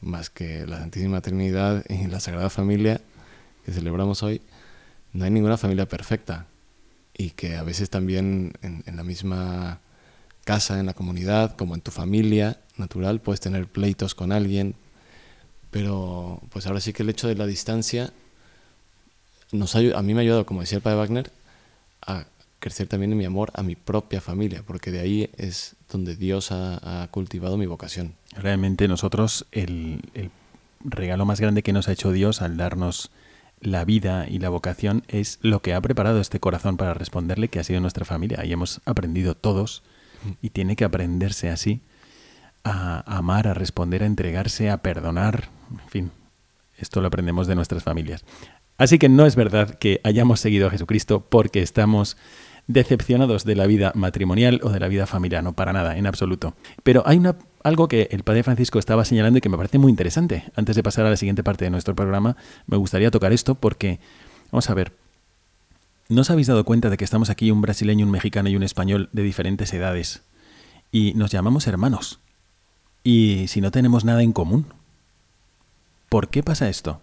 [0.00, 3.00] Más que la Santísima Trinidad y la Sagrada Familia
[3.68, 4.40] que celebramos hoy,
[5.12, 6.46] no hay ninguna familia perfecta.
[7.16, 9.80] Y que a veces también en, la misma
[10.44, 14.74] casa, en la comunidad, como en tu familia natural, puedes tener pleitos con alguien.
[15.70, 18.12] Pero pues ahora sí que el hecho de la distancia
[19.52, 21.30] nos ha a mí me ha ayudado, como decía el padre Wagner,
[22.06, 22.24] a
[22.60, 26.52] crecer también en mi amor a mi propia familia, porque de ahí es donde Dios
[26.52, 28.14] ha, ha cultivado mi vocación.
[28.36, 30.30] Realmente nosotros el, el
[30.80, 33.10] regalo más grande que nos ha hecho Dios al darnos
[33.60, 37.58] la vida y la vocación es lo que ha preparado este corazón para responderle, que
[37.58, 38.44] ha sido nuestra familia.
[38.44, 39.82] Y hemos aprendido todos,
[40.42, 41.80] y tiene que aprenderse así,
[42.64, 45.48] a amar, a responder, a entregarse, a perdonar.
[45.70, 46.10] En fin,
[46.76, 48.24] esto lo aprendemos de nuestras familias.
[48.76, 52.16] Así que no es verdad que hayamos seguido a Jesucristo porque estamos
[52.68, 56.54] decepcionados de la vida matrimonial o de la vida familiar, no para nada, en absoluto.
[56.82, 59.90] Pero hay una, algo que el Padre Francisco estaba señalando y que me parece muy
[59.90, 60.44] interesante.
[60.54, 63.98] Antes de pasar a la siguiente parte de nuestro programa, me gustaría tocar esto porque,
[64.52, 64.92] vamos a ver,
[66.10, 68.62] ¿no os habéis dado cuenta de que estamos aquí un brasileño, un mexicano y un
[68.62, 70.22] español de diferentes edades?
[70.92, 72.20] Y nos llamamos hermanos.
[73.02, 74.66] Y si no tenemos nada en común.
[76.10, 77.00] ¿Por qué pasa esto?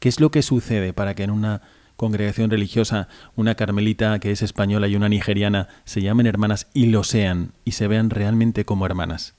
[0.00, 1.62] ¿Qué es lo que sucede para que en una
[1.96, 7.04] congregación religiosa una carmelita que es española y una nigeriana se llamen hermanas y lo
[7.04, 9.34] sean y se vean realmente como hermanas?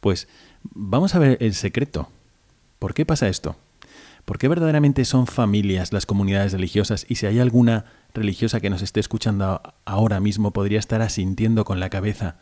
[0.00, 0.28] Pues
[0.62, 2.08] vamos a ver el secreto.
[2.78, 3.56] ¿Por qué pasa esto?
[4.24, 7.06] ¿Por qué verdaderamente son familias las comunidades religiosas?
[7.08, 11.80] Y si hay alguna religiosa que nos esté escuchando ahora mismo, podría estar asintiendo con
[11.80, 12.36] la cabeza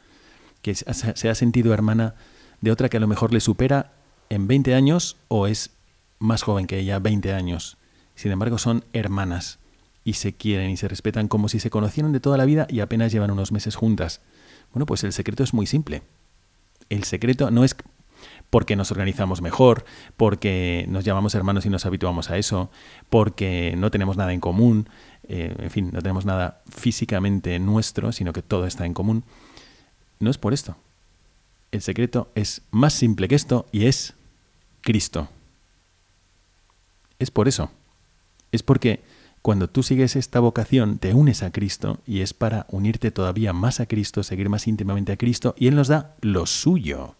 [0.63, 2.15] que se ha sentido hermana
[2.61, 3.93] de otra que a lo mejor le supera
[4.29, 5.71] en 20 años o es
[6.19, 7.79] más joven que ella, 20 años.
[8.21, 9.61] Sin embargo, son hermanas
[10.05, 12.81] y se quieren y se respetan como si se conocieran de toda la vida y
[12.81, 14.21] apenas llevan unos meses juntas.
[14.75, 16.03] Bueno, pues el secreto es muy simple.
[16.91, 17.75] El secreto no es
[18.51, 19.87] porque nos organizamos mejor,
[20.19, 22.71] porque nos llamamos hermanos y nos habituamos a eso,
[23.09, 24.91] porque no tenemos nada en común,
[25.27, 29.25] eh, en fin, no tenemos nada físicamente nuestro, sino que todo está en común.
[30.19, 30.77] No es por esto.
[31.73, 34.13] El secreto es más simple que esto y es
[34.83, 35.31] Cristo.
[37.19, 37.71] Es por eso.
[38.53, 39.03] Es porque
[39.43, 43.81] cuando tú sigues esta vocación te unes a Cristo y es para unirte todavía más
[43.81, 47.17] a Cristo, seguir más íntimamente a Cristo y Él nos da lo suyo.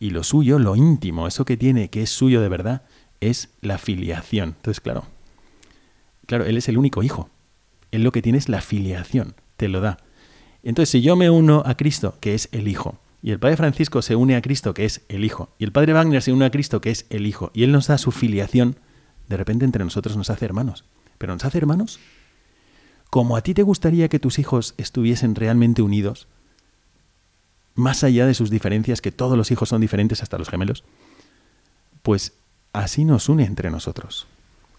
[0.00, 2.82] Y lo suyo, lo íntimo, eso que tiene, que es suyo de verdad,
[3.20, 4.54] es la filiación.
[4.56, 5.04] Entonces, claro,
[6.26, 7.30] claro, Él es el único hijo.
[7.90, 9.98] Él lo que tiene es la filiación, te lo da.
[10.62, 14.02] Entonces, si yo me uno a Cristo, que es el Hijo, y el Padre Francisco
[14.02, 16.50] se une a Cristo, que es el Hijo, y el Padre Wagner se une a
[16.50, 18.76] Cristo, que es el Hijo, y Él nos da su filiación,
[19.28, 20.84] de repente entre nosotros nos hace hermanos.
[21.18, 21.98] Pero nos hace hermanos
[23.10, 26.28] como a ti te gustaría que tus hijos estuviesen realmente unidos,
[27.74, 30.84] más allá de sus diferencias, que todos los hijos son diferentes, hasta los gemelos,
[32.02, 32.34] pues
[32.72, 34.26] así nos une entre nosotros,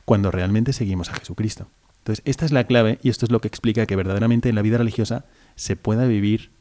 [0.05, 1.67] cuando realmente seguimos a Jesucristo.
[1.99, 4.61] Entonces, esta es la clave y esto es lo que explica que verdaderamente en la
[4.61, 6.51] vida religiosa se pueda vivir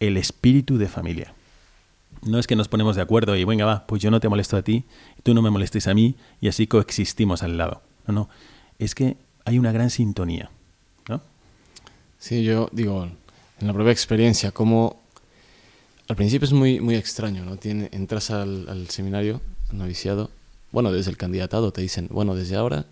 [0.00, 1.34] el espíritu de familia.
[2.24, 4.56] No es que nos ponemos de acuerdo y venga, va, pues yo no te molesto
[4.56, 4.84] a ti,
[5.22, 7.82] tú no me molestes a mí y así coexistimos al lado.
[8.06, 8.28] No, no,
[8.78, 10.50] es que hay una gran sintonía.
[11.08, 11.20] ¿no?
[12.18, 13.08] Sí, yo digo,
[13.60, 15.00] en la propia experiencia, como
[16.08, 17.56] al principio es muy, muy extraño, ¿no?
[17.56, 20.30] Tiene, entras al, al seminario, al noviciado,
[20.72, 22.86] bueno, desde el candidatado te dicen, bueno, desde ahora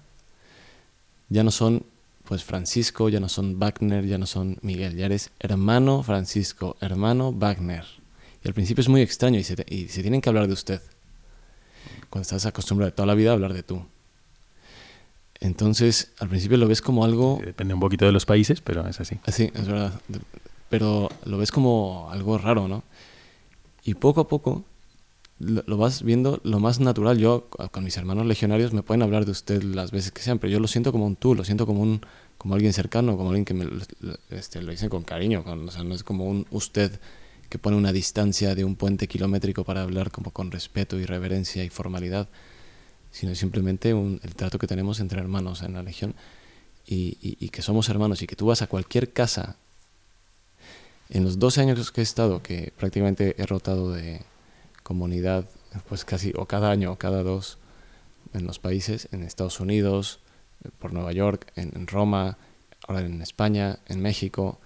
[1.28, 1.84] ya no son
[2.24, 7.32] pues Francisco, ya no son Wagner, ya no son Miguel, ya eres hermano Francisco, hermano
[7.32, 7.84] Wagner.
[8.44, 10.52] Y al principio es muy extraño y se, te- y se tienen que hablar de
[10.54, 10.80] usted.
[12.10, 13.84] Cuando estás acostumbrado toda la vida a hablar de tú.
[15.40, 17.40] Entonces, al principio lo ves como algo...
[17.44, 19.16] Depende un poquito de los países, pero es así.
[19.28, 19.92] Sí, es verdad.
[20.68, 22.84] Pero lo ves como algo raro, ¿no?
[23.84, 24.64] Y poco a poco
[25.40, 27.18] lo, vas viendo lo más natural.
[27.18, 30.38] Yo, co- con mis hermanos legionarios, me pueden hablar de usted las veces que sean,
[30.38, 32.00] pero yo lo siento como un tú, lo siento como un
[32.38, 33.68] como alguien cercano, como alguien que me
[34.30, 35.42] este, lo dicen con cariño.
[35.44, 37.00] con- o sea, no es como un usted
[37.52, 41.62] que pone una distancia de un puente kilométrico para hablar como con respeto y reverencia
[41.62, 42.26] y formalidad,
[43.10, 46.14] sino simplemente un- el trato que tenemos entre hermanos en la legión
[46.86, 49.56] y, y- y que somos hermanos y que tú vas a cualquier casa
[51.10, 54.22] en los 12 años que he estado, que prácticamente he rotado de
[54.82, 55.44] comunidad,
[55.90, 57.58] pues casi, o cada año, o cada dos,
[58.32, 60.20] en los países, en Estados Unidos,
[60.78, 62.38] por Nueva York, en, en Roma,
[62.88, 64.58] ahora en España, en México,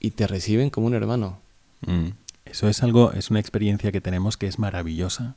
[0.00, 1.45] y te reciben como un hermano.
[1.80, 2.10] Mm.
[2.44, 5.36] Eso es algo, es una experiencia que tenemos que es maravillosa.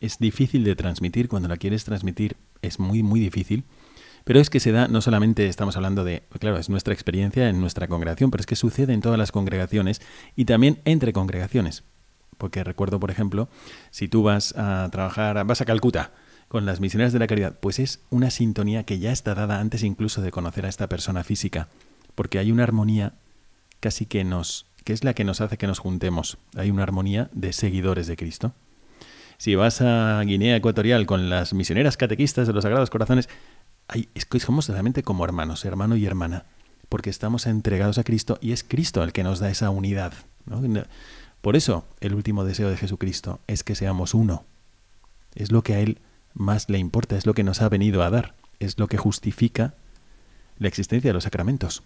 [0.00, 3.64] Es difícil de transmitir, cuando la quieres transmitir es muy, muy difícil.
[4.24, 7.60] Pero es que se da, no solamente estamos hablando de, claro, es nuestra experiencia en
[7.60, 10.00] nuestra congregación, pero es que sucede en todas las congregaciones
[10.36, 11.84] y también entre congregaciones.
[12.36, 13.48] Porque recuerdo, por ejemplo,
[13.90, 16.12] si tú vas a trabajar, vas a Calcuta
[16.48, 19.84] con las misioneras de la caridad, pues es una sintonía que ya está dada antes
[19.84, 21.68] incluso de conocer a esta persona física.
[22.14, 23.14] Porque hay una armonía
[23.78, 26.38] casi que nos, es la que nos hace que nos juntemos.
[26.56, 28.52] Hay una armonía de seguidores de Cristo.
[29.38, 33.28] Si vas a Guinea Ecuatorial con las misioneras catequistas de los Sagrados Corazones,
[33.88, 36.44] hay, es somos realmente como hermanos, hermano y hermana,
[36.88, 40.12] porque estamos entregados a Cristo y es Cristo el que nos da esa unidad.
[41.40, 44.44] Por eso el último deseo de Jesucristo es que seamos uno.
[45.34, 45.98] Es lo que a Él
[46.34, 49.74] más le importa, es lo que nos ha venido a dar, es lo que justifica
[50.58, 51.82] la existencia de los sacramentos,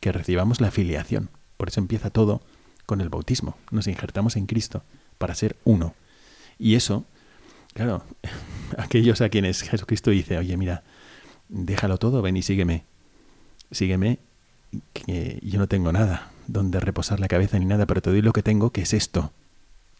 [0.00, 1.30] que recibamos la filiación.
[1.58, 2.40] Por eso empieza todo
[2.86, 3.58] con el bautismo.
[3.70, 4.82] Nos injertamos en Cristo
[5.18, 5.94] para ser uno.
[6.58, 7.04] Y eso,
[7.74, 8.02] claro,
[8.78, 10.84] aquellos a quienes Jesucristo dice, oye, mira,
[11.50, 12.84] déjalo todo, ven y sígueme.
[13.70, 14.20] Sígueme,
[14.94, 18.32] que yo no tengo nada donde reposar la cabeza ni nada, pero te doy lo
[18.32, 19.32] que tengo, que es esto.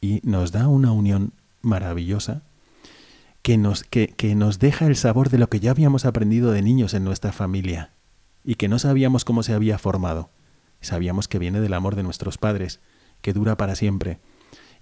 [0.01, 2.42] Y nos da una unión maravillosa
[3.42, 6.62] que nos, que, que nos deja el sabor de lo que ya habíamos aprendido de
[6.62, 7.90] niños en nuestra familia
[8.44, 10.31] y que no sabíamos cómo se había formado.
[10.81, 12.81] Sabíamos que viene del amor de nuestros padres,
[13.21, 14.19] que dura para siempre,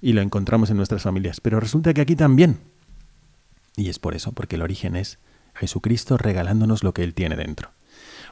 [0.01, 1.41] y lo encontramos en nuestras familias.
[1.41, 2.59] Pero resulta que aquí también.
[3.77, 5.19] Y es por eso, porque el origen es
[5.55, 7.71] Jesucristo regalándonos lo que Él tiene dentro.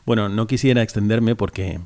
[0.07, 1.81] Bueno, no quisiera extenderme porque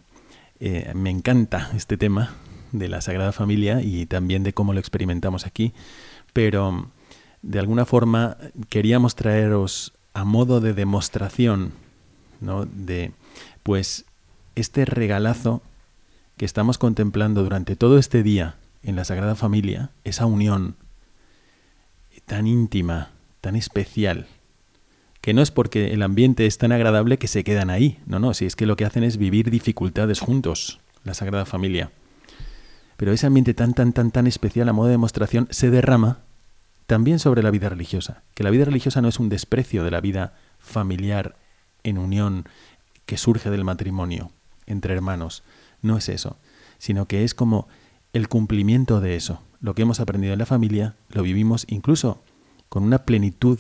[0.61, 2.35] eh, me encanta este tema
[2.73, 5.73] de la Sagrada Familia y también de cómo lo experimentamos aquí,
[6.33, 6.91] pero
[7.43, 8.37] de alguna forma
[8.69, 11.73] queríamos traeros a modo de demostración,
[12.41, 12.67] ¿no?
[12.67, 13.13] De,
[13.63, 14.05] pues,
[14.57, 15.63] este regalazo
[16.39, 20.77] que estamos contemplando durante todo este día en la Sagrada Familia, esa unión
[22.25, 24.29] tan íntima, tan especial,
[25.21, 28.35] que no es porque el ambiente es tan agradable que se quedan ahí, no, no,
[28.35, 31.91] si es que lo que hacen es vivir dificultades juntos, la Sagrada Familia.
[32.97, 36.21] Pero ese ambiente tan, tan, tan, tan especial a modo de demostración se derrama
[36.87, 40.01] también sobre la vida religiosa, que la vida religiosa no es un desprecio de la
[40.01, 41.37] vida familiar
[41.83, 42.45] en unión
[43.07, 44.31] que surge del matrimonio
[44.67, 45.43] entre hermanos,
[45.83, 46.37] no es eso,
[46.79, 47.69] sino que es como
[48.13, 49.43] el cumplimiento de eso.
[49.61, 52.23] Lo que hemos aprendido en la familia lo vivimos incluso
[52.69, 53.59] con una plenitud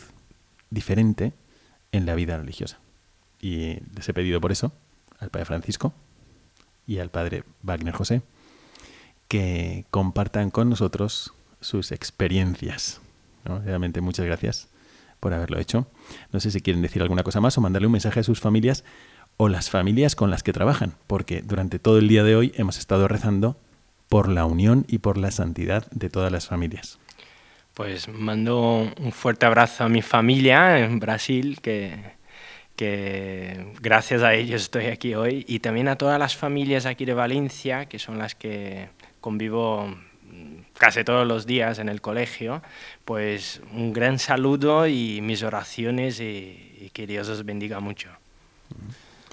[0.70, 1.33] diferente
[1.92, 2.78] en la vida religiosa.
[3.40, 4.72] Y les he pedido por eso
[5.18, 5.92] al Padre Francisco
[6.87, 8.22] y al Padre Wagner José
[9.28, 13.00] que compartan con nosotros sus experiencias.
[13.44, 13.61] ¿no?
[13.61, 14.68] Realmente muchas gracias
[15.20, 15.87] por haberlo hecho.
[16.33, 18.85] No sé si quieren decir alguna cosa más o mandarle un mensaje a sus familias
[19.38, 22.77] o las familias con las que trabajan, porque durante todo el día de hoy hemos
[22.77, 23.57] estado rezando
[24.09, 26.98] por la unión y por la santidad de todas las familias.
[27.72, 31.94] Pues mando un fuerte abrazo a mi familia en Brasil, que,
[32.75, 37.15] que gracias a ellos estoy aquí hoy, y también a todas las familias aquí de
[37.15, 38.88] Valencia, que son las que
[39.21, 39.96] convivo
[40.77, 42.60] casi todos los días en el colegio,
[43.04, 48.10] pues un gran saludo y mis oraciones y, y que Dios os bendiga mucho.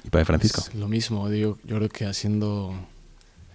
[0.10, 0.64] Padre Francisco.
[0.74, 2.74] Lo mismo, digo, yo creo que haciendo,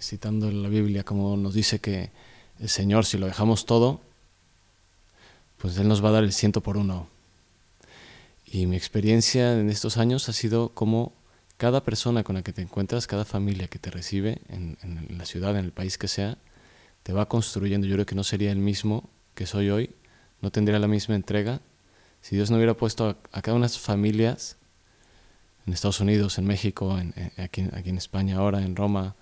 [0.01, 2.11] citando la Biblia, como nos dice que
[2.61, 4.01] el Señor, si lo dejamos todo,
[5.59, 7.09] pues Él nos va a dar el ciento por uno.
[8.46, 11.12] Y mi experiencia en estos años ha sido como
[11.57, 15.26] cada persona con la que te encuentras, cada familia que te recibe en, en la
[15.26, 16.38] ciudad, en el país que sea,
[17.03, 17.86] te va construyendo.
[17.86, 19.90] Yo creo que no sería el mismo que soy hoy,
[20.40, 21.61] no tendría la misma entrega
[22.22, 24.57] si Dios no hubiera puesto a, a cada una de las familias
[25.71, 26.99] en Estados Unidos, en México,
[27.37, 29.14] aquí, aquí, en España ahora, en Roma,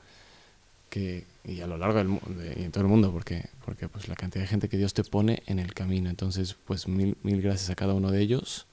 [0.89, 2.27] que, y a lo largo del mundo,
[2.57, 5.05] y en todo el mundo, porque, porque pues la cantidad de gente que Dios te
[5.05, 6.09] pone en el camino.
[6.09, 8.67] Entonces, pues mil, mil gracias a cada uno de ellos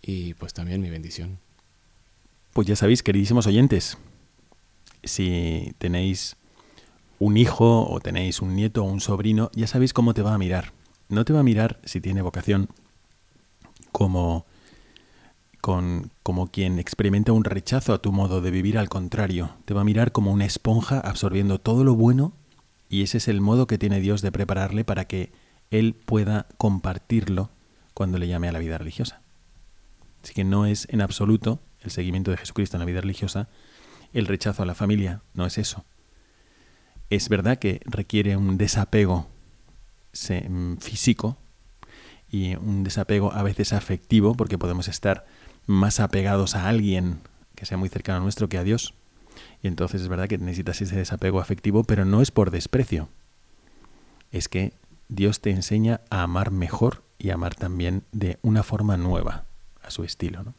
[0.00, 1.38] y pues también mi bendición.
[2.54, 3.98] Pues ya sabéis, queridísimos oyentes,
[5.02, 6.36] si tenéis
[7.18, 10.38] un hijo o tenéis un nieto o un sobrino, ya sabéis cómo te va a
[10.38, 10.72] mirar.
[11.10, 12.70] No te va a mirar si tiene vocación
[13.92, 14.46] como
[15.64, 19.80] con, como quien experimenta un rechazo a tu modo de vivir, al contrario, te va
[19.80, 22.34] a mirar como una esponja absorbiendo todo lo bueno
[22.90, 25.32] y ese es el modo que tiene Dios de prepararle para que
[25.70, 27.48] él pueda compartirlo
[27.94, 29.22] cuando le llame a la vida religiosa.
[30.22, 33.48] Así que no es en absoluto el seguimiento de Jesucristo en la vida religiosa
[34.12, 35.86] el rechazo a la familia, no es eso.
[37.08, 39.28] Es verdad que requiere un desapego
[40.28, 41.38] mm, físico
[42.30, 45.24] y un desapego a veces afectivo, porque podemos estar
[45.66, 47.20] más apegados a alguien
[47.54, 48.94] que sea muy cercano a nuestro que a Dios.
[49.62, 53.08] Y entonces es verdad que necesitas ese desapego afectivo, pero no es por desprecio.
[54.30, 54.72] Es que
[55.08, 59.44] Dios te enseña a amar mejor y amar también de una forma nueva,
[59.82, 60.42] a su estilo.
[60.42, 60.54] ¿no?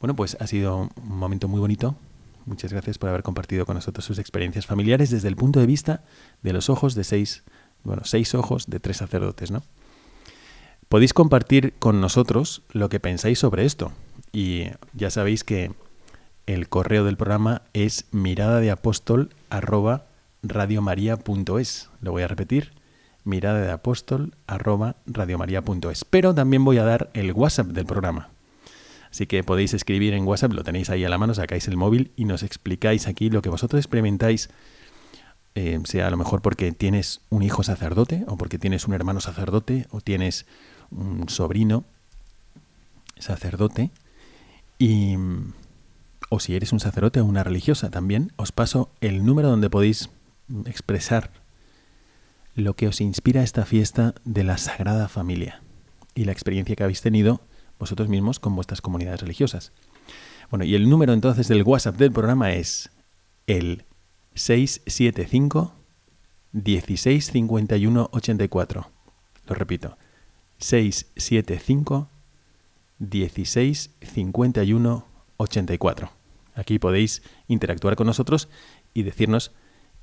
[0.00, 1.96] Bueno, pues ha sido un momento muy bonito.
[2.44, 6.04] Muchas gracias por haber compartido con nosotros sus experiencias familiares desde el punto de vista
[6.42, 7.42] de los ojos de seis,
[7.82, 9.62] bueno, seis ojos de tres sacerdotes, ¿no?
[10.88, 13.90] Podéis compartir con nosotros lo que pensáis sobre esto.
[14.32, 15.72] Y ya sabéis que
[16.46, 20.06] el correo del programa es mirada de apóstol arroba
[20.42, 21.90] radiomaria.es.
[22.00, 22.72] Lo voy a repetir,
[23.24, 26.04] mirada de apóstol arroba radiomaria.es.
[26.04, 28.30] Pero también voy a dar el WhatsApp del programa.
[29.10, 32.12] Así que podéis escribir en WhatsApp, lo tenéis ahí a la mano, sacáis el móvil
[32.16, 34.50] y nos explicáis aquí lo que vosotros experimentáis,
[35.54, 39.20] eh, sea a lo mejor porque tienes un hijo sacerdote o porque tienes un hermano
[39.20, 40.44] sacerdote o tienes
[40.90, 41.84] un sobrino
[43.18, 43.90] sacerdote
[44.78, 45.16] y
[46.28, 50.10] o si eres un sacerdote o una religiosa también, os paso el número donde podéis
[50.66, 51.30] expresar
[52.54, 55.62] lo que os inspira esta fiesta de la Sagrada Familia
[56.14, 57.40] y la experiencia que habéis tenido
[57.78, 59.72] vosotros mismos con vuestras comunidades religiosas.
[60.50, 62.90] Bueno, y el número entonces del WhatsApp del programa es
[63.46, 63.84] el
[64.34, 65.74] 675
[66.52, 68.90] 1651 84.
[69.46, 69.98] Lo repito,
[70.58, 72.08] 675
[72.98, 76.10] 16 51 84.
[76.54, 78.48] Aquí podéis interactuar con nosotros
[78.94, 79.52] y decirnos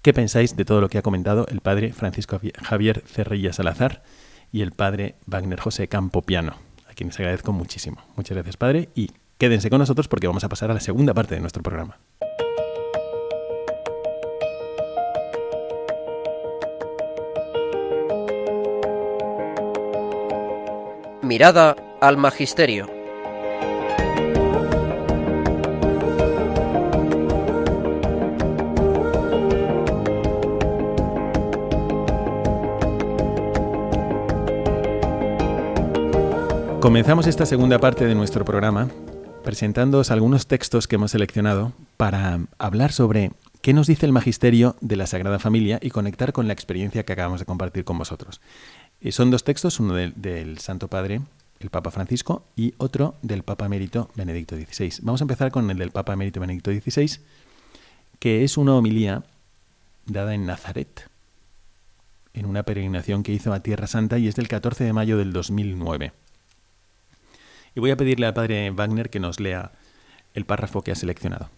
[0.02, 4.04] qué pensáis de todo lo que ha comentado el padre Francisco Javier Cerrilla Salazar
[4.52, 6.56] y el padre Wagner José Campopiano,
[6.88, 8.02] a quienes agradezco muchísimo.
[8.16, 11.34] Muchas gracias, padre, y quédense con nosotros porque vamos a pasar a la segunda parte
[11.34, 11.98] de nuestro programa.
[21.24, 22.89] Mirada al Magisterio.
[36.82, 38.89] Comenzamos esta segunda parte de nuestro programa
[39.45, 43.32] presentándoos algunos textos que hemos seleccionado para hablar sobre
[43.62, 47.14] qué nos dice el magisterio de la Sagrada Familia y conectar con la experiencia que
[47.14, 48.41] acabamos de compartir con vosotros.
[48.99, 51.22] Eh, son dos textos, uno del, Santo Padre,
[51.64, 54.99] el Papa Francisco, y otro del Papa Emérito Benedicto XVI.
[55.01, 57.20] Vamos a empezar con el del Papa Emérito Benedicto XVI,
[58.20, 59.24] que es una homilía
[60.05, 61.09] dada en Nazaret,
[62.34, 65.34] en una peregrinación que hizo a Tierra Santa y es del 14 de mayo del
[65.34, 66.11] 2009.
[67.76, 69.72] Y voy a pedirle al padre Wagner que nos lea
[70.34, 71.49] el párrafo que ha seleccionado.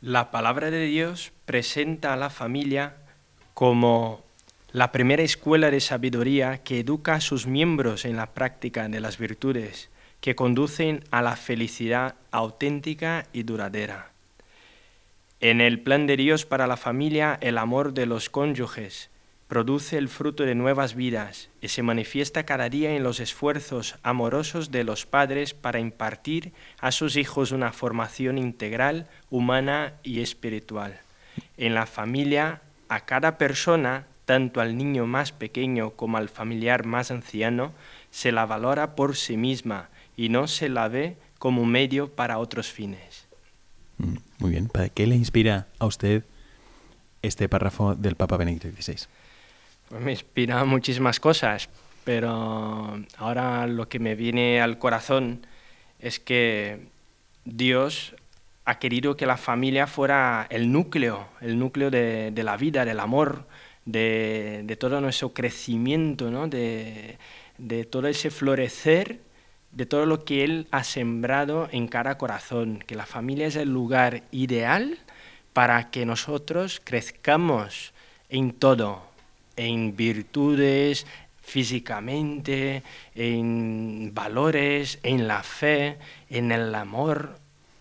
[0.00, 2.96] La palabra de Dios presenta a la familia
[3.54, 4.24] como
[4.72, 9.18] la primera escuela de sabiduría que educa a sus miembros en la práctica de las
[9.18, 9.90] virtudes
[10.20, 14.10] que conducen a la felicidad auténtica y duradera.
[15.40, 19.08] En el plan de Dios para la familia, el amor de los cónyuges
[19.48, 24.70] produce el fruto de nuevas vidas y se manifiesta cada día en los esfuerzos amorosos
[24.70, 31.00] de los padres para impartir a sus hijos una formación integral, humana y espiritual.
[31.56, 37.10] En la familia, a cada persona tanto al niño más pequeño como al familiar más
[37.10, 37.72] anciano,
[38.12, 42.38] se la valora por sí misma y no se la ve como un medio para
[42.38, 43.26] otros fines.
[43.98, 44.68] Mm, muy bien.
[44.68, 46.22] ¿Para qué le inspira a usted
[47.22, 49.08] este párrafo del Papa Benedicto XVI?
[49.88, 51.68] Pues me inspira muchísimas cosas,
[52.04, 55.44] pero ahora lo que me viene al corazón
[55.98, 56.86] es que
[57.44, 58.14] Dios
[58.64, 63.00] ha querido que la familia fuera el núcleo, el núcleo de, de la vida, del
[63.00, 63.49] amor,
[63.84, 66.48] de, todo nuestro crecimiento, ¿no?
[66.48, 67.18] de,
[67.90, 69.20] todo ese florecer,
[69.72, 73.70] de todo lo que Él ha sembrado en cada corazón, que la familia es el
[73.70, 74.98] lugar ideal
[75.52, 77.92] para que nosotros crezcamos
[78.28, 79.02] en todo,
[79.56, 81.06] en virtudes,
[81.42, 82.82] físicamente,
[83.14, 87.38] en valores, en la fe, en el amor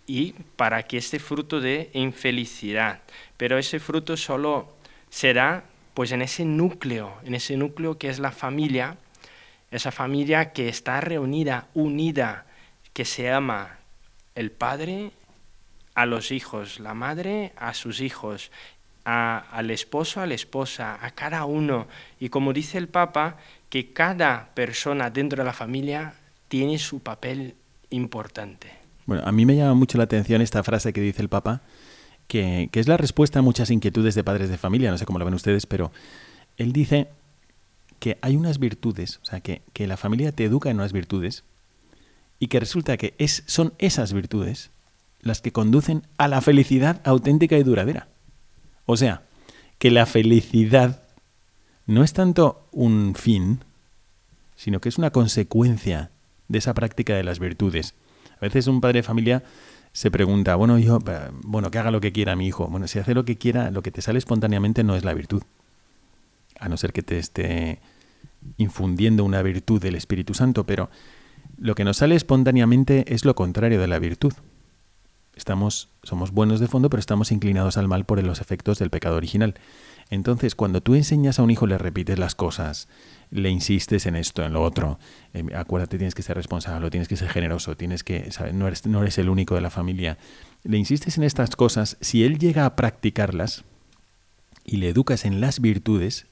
[0.08, 3.02] y para que este fruto de infelicidad.
[3.38, 4.74] Pero ese fruto solo
[5.10, 5.66] será
[6.00, 8.96] pues en ese núcleo, en ese núcleo que es la familia,
[9.70, 12.46] esa familia que está reunida, unida,
[12.94, 13.80] que se ama
[14.34, 15.12] el padre
[15.96, 18.50] a los hijos, la madre a sus hijos,
[19.04, 21.88] al esposo a la esposa, a cada uno.
[22.18, 23.36] Y como dice el Papa,
[23.68, 26.14] que cada persona dentro de la familia
[26.48, 27.56] tiene su papel
[27.90, 28.72] importante.
[29.06, 31.62] Bueno, a mí me llama mucho la atención esta frase que dice el Papa,
[32.30, 35.26] que, es la respuesta a muchas inquietudes de padres de familia, no sé cómo lo
[35.26, 35.92] ven ustedes, pero
[36.58, 37.08] él dice
[37.98, 41.44] que hay unas virtudes, o sea, que, que la familia te educa en unas virtudes
[42.38, 44.70] y que resulta que es, son esas virtudes
[45.22, 48.08] las que conducen a la felicidad auténtica y duradera.
[48.86, 49.24] O sea,
[49.80, 51.02] que la felicidad
[51.88, 53.64] no es tanto un fin,
[54.56, 56.12] sino que es una consecuencia
[56.48, 57.96] de esa práctica de las virtudes.
[58.38, 59.44] A veces un padre de familia
[60.00, 61.00] se pregunta, bueno, yo,
[61.44, 62.66] bueno, que haga lo que quiera mi hijo.
[62.68, 65.44] Bueno, si hace lo que quiera, lo que te sale espontáneamente no es la virtud.
[66.58, 67.82] A no ser que te esté
[68.56, 70.90] infundiendo una virtud del Espíritu Santo, pero
[71.58, 74.32] lo que nos sale espontáneamente es lo contrario de la virtud.
[75.36, 79.18] Estamos, somos buenos de fondo, pero estamos inclinados al mal por los efectos del pecado
[79.18, 79.56] original.
[80.10, 82.88] Entonces, cuando tú enseñas a un hijo, le repites las cosas,
[83.32, 85.00] le insistes en esto, en lo otro,
[85.34, 89.02] eh, acuérdate, tienes que ser responsable, tienes que ser generoso, tienes que, No, eres, no
[89.02, 90.18] eres el único de la familia.
[90.64, 93.64] Le insistes en estas cosas, si él llega a practicarlas
[94.66, 96.28] y le educas en las virtudes,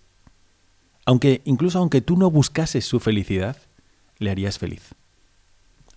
[1.06, 3.58] aunque incluso aunque tú no buscases su felicidad,
[4.18, 4.96] le harías feliz.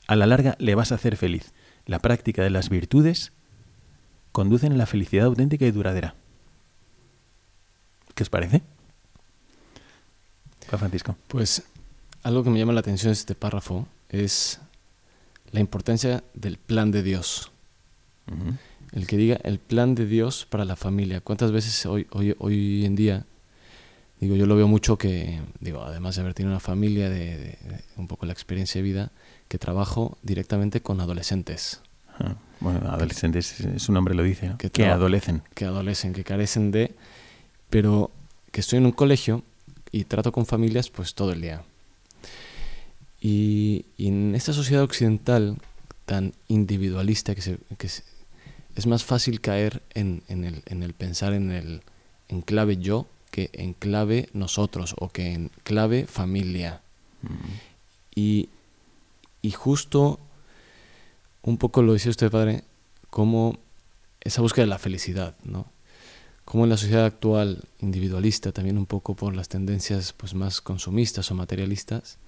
[0.07, 1.53] A la larga le vas a hacer feliz.
[1.87, 3.33] La práctica de las virtudes
[4.33, 6.15] conducen a la felicidad auténtica y duradera.
[8.15, 8.63] ¿Qué os parece?
[10.79, 11.17] Francisco.
[11.29, 11.63] Pues
[12.23, 14.61] algo que me llama la atención de este párrafo es
[15.53, 17.51] la importancia del plan de Dios.
[18.93, 21.21] El que diga el plan de Dios para la familia.
[21.21, 23.25] ¿Cuántas veces hoy, hoy, hoy en día,
[24.21, 27.59] digo, yo lo veo mucho que, digo, además de haber tenido una familia, de,
[27.97, 29.11] un poco la experiencia de vida,
[29.49, 31.81] que trabajo directamente con adolescentes.
[32.61, 35.43] Bueno, adolescentes, su nombre lo dice, Que, que adolecen.
[35.55, 36.95] Que adolecen, que carecen de
[37.71, 38.11] pero
[38.51, 39.43] que estoy en un colegio
[39.93, 41.65] y trato con familias pues todo el día.
[43.21, 45.59] Y, en esta sociedad occidental
[46.07, 47.59] tan individualista que,
[48.77, 51.83] es más fácil caer en, el, pensar en el
[52.29, 56.81] en clave yo que en clave nosotros o que en clave familia.
[58.15, 58.49] y,
[59.43, 60.19] y justo
[61.43, 62.65] un poco lo dice usted, padre,
[63.09, 63.59] como
[64.21, 65.67] esa búsqueda de la felicidad, ¿no?
[66.51, 71.31] Como en la sociedad actual individualista, también un poco por las tendencias pues, más consumistas
[71.31, 72.19] o materialistas,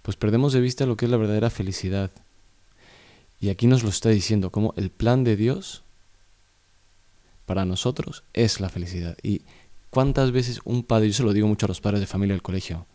[0.00, 2.10] pues perdemos de vista lo que es la verdadera felicidad.
[3.38, 5.82] Y aquí nos lo está diciendo, como el plan de Dios
[7.44, 9.18] para nosotros es la felicidad.
[9.22, 9.42] Y
[9.90, 12.42] cuántas veces un padre, yo se lo digo mucho a los padres de familia del
[12.42, 12.86] colegio,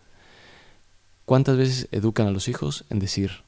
[1.26, 3.44] cuántas veces educan a los hijos en decir,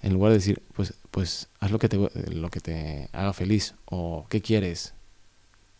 [0.00, 1.98] en lugar de decir, pues, pues haz lo que, te,
[2.32, 4.94] lo que te haga feliz, o qué quieres,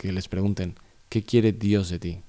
[0.02, 0.74] que les pregunten,
[1.08, 2.20] ¿qué quiere Dios de ti?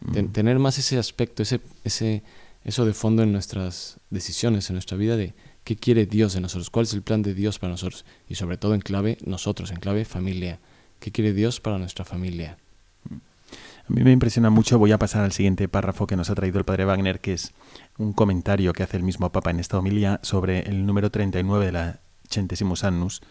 [0.00, 0.26] Mm.
[0.26, 2.22] tener más ese aspecto, ese, ese,
[2.64, 5.32] eso de fondo en nuestras decisiones, en nuestra vida, de
[5.64, 8.58] qué quiere Dios de nosotros, cuál es el plan de Dios para nosotros, y sobre
[8.58, 10.58] todo en clave nosotros, en clave familia,
[11.00, 12.58] qué quiere Dios para nuestra familia.
[13.10, 16.58] A mí me impresiona mucho, voy a pasar al siguiente párrafo que nos ha traído
[16.58, 17.52] el padre Wagner, que es
[17.98, 21.72] un comentario que hace el mismo Papa en esta homilía sobre el número 39 de
[21.72, 23.22] la Centesimus Annus,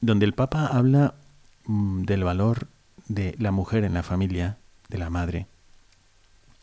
[0.00, 1.16] donde el Papa habla
[1.66, 2.68] mm, del valor
[3.08, 5.46] de la mujer en la familia, de la madre,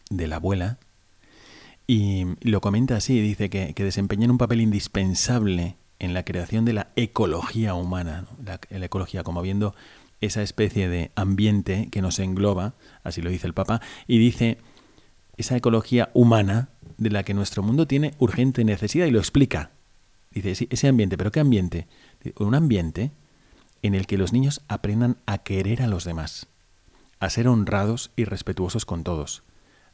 [0.09, 0.77] de la abuela,
[1.87, 6.87] y lo comenta así, dice que, desempeñan un papel indispensable en la creación de la
[6.95, 9.75] ecología humana, la, ecología como viendo
[10.21, 12.73] esa especie de ambiente que nos engloba,
[13.03, 14.57] así lo dice el Papa, y dice
[15.35, 19.71] esa ecología humana de la que nuestro mundo tiene urgente necesidad y lo explica.
[20.31, 21.87] Dice, ese ambiente, pero ¿qué ambiente?
[22.39, 23.11] Un ambiente
[23.83, 26.47] en el que los niños aprendan a querer a los demás,
[27.19, 29.43] a ser honrados y respetuosos con todos,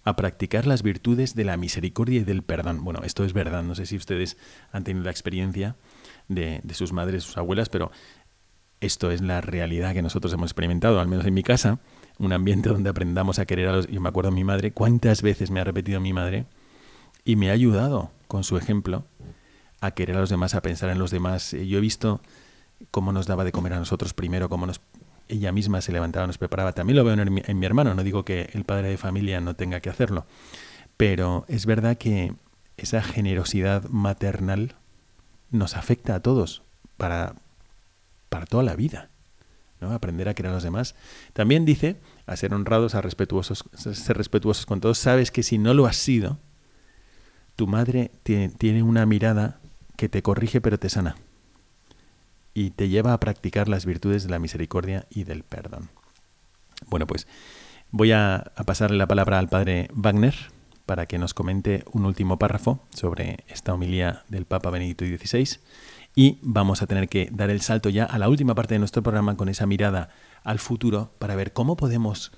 [0.03, 2.83] a practicar las virtudes de la misericordia y del perdón.
[2.83, 4.37] Bueno, esto es verdad, no sé si ustedes
[4.71, 5.75] han tenido la experiencia
[6.29, 7.91] de, sus madres, sus abuelas, pero
[8.79, 11.79] esto es la realidad que nosotros hemos experimentado, al menos en mi casa,
[12.19, 13.87] un ambiente donde aprendamos a querer a los...
[13.87, 16.45] Yo me acuerdo de mi madre, cuántas veces me ha repetido mi madre,
[17.25, 19.05] y me ha ayudado con su ejemplo
[19.81, 21.51] a querer a los demás, a pensar en los demás.
[21.51, 22.21] Yo he visto
[22.91, 24.81] cómo nos daba de comer a nosotros primero, cómo nos
[25.29, 26.73] ella misma se levantaba, nos preparaba.
[26.73, 29.79] También lo veo en mi, hermano, no digo que el padre de familia no tenga
[29.79, 30.25] que hacerlo,
[30.97, 32.33] pero es verdad que
[32.77, 34.75] esa generosidad maternal
[35.51, 36.63] nos afecta a todos
[36.97, 37.35] para,
[38.29, 39.09] para toda la vida.
[39.79, 39.91] ¿no?
[39.93, 40.95] Aprender a querer a los demás.
[41.33, 44.97] También dice a ser honrados, a respetuosos, ser respetuosos con todos.
[44.97, 46.37] Sabes que si no lo has sido,
[47.55, 49.59] tu madre tiene, tiene una mirada
[49.95, 51.15] que te corrige pero te sana
[52.53, 55.89] y te lleva a practicar las virtudes de la misericordia y del perdón.
[56.87, 57.27] Bueno, pues
[57.91, 60.35] voy a, a pasarle la palabra al padre Wagner
[60.85, 65.59] para que nos comente un último párrafo sobre esta homilía del Papa Benedicto XVI
[66.15, 69.03] y vamos a tener que dar el salto ya a la última parte de nuestro
[69.03, 70.09] programa con esa mirada
[70.43, 72.31] al futuro para ver cómo podemos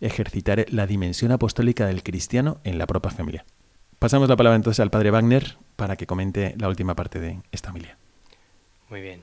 [0.00, 3.44] ejercitar la dimensión apostólica del cristiano en la propia familia.
[3.98, 7.70] Pasamos la palabra entonces al padre Wagner para que comente la última parte de esta
[7.70, 7.96] homilía.
[8.90, 9.22] Muy bien.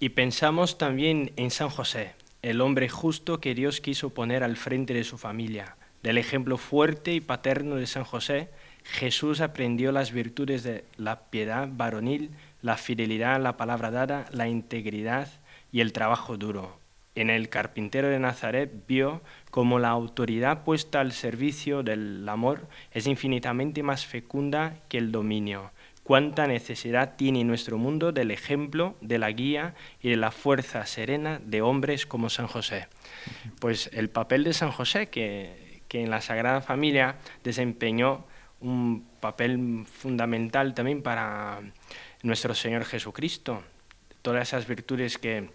[0.00, 4.94] Y pensamos también en San José, el hombre justo que Dios quiso poner al frente
[4.94, 8.48] de su familia del ejemplo fuerte y paterno de San José,
[8.84, 12.30] Jesús aprendió las virtudes de la piedad varonil,
[12.62, 15.28] la fidelidad la palabra dada, la integridad
[15.72, 16.78] y el trabajo duro.
[17.14, 19.20] En el carpintero de Nazaret vio
[19.50, 25.70] cómo la autoridad puesta al servicio del amor es infinitamente más fecunda que el dominio.
[26.10, 31.40] Cuánta necesidad tiene nuestro mundo del ejemplo, de la guía y de la fuerza serena
[31.44, 32.88] de hombres como San José.
[33.60, 38.24] Pues el papel de San José, que que en la Sagrada Familia desempeñó
[38.60, 41.60] un papel fundamental también para
[42.22, 43.64] nuestro Señor Jesucristo.
[44.22, 45.50] Todas esas virtudes que,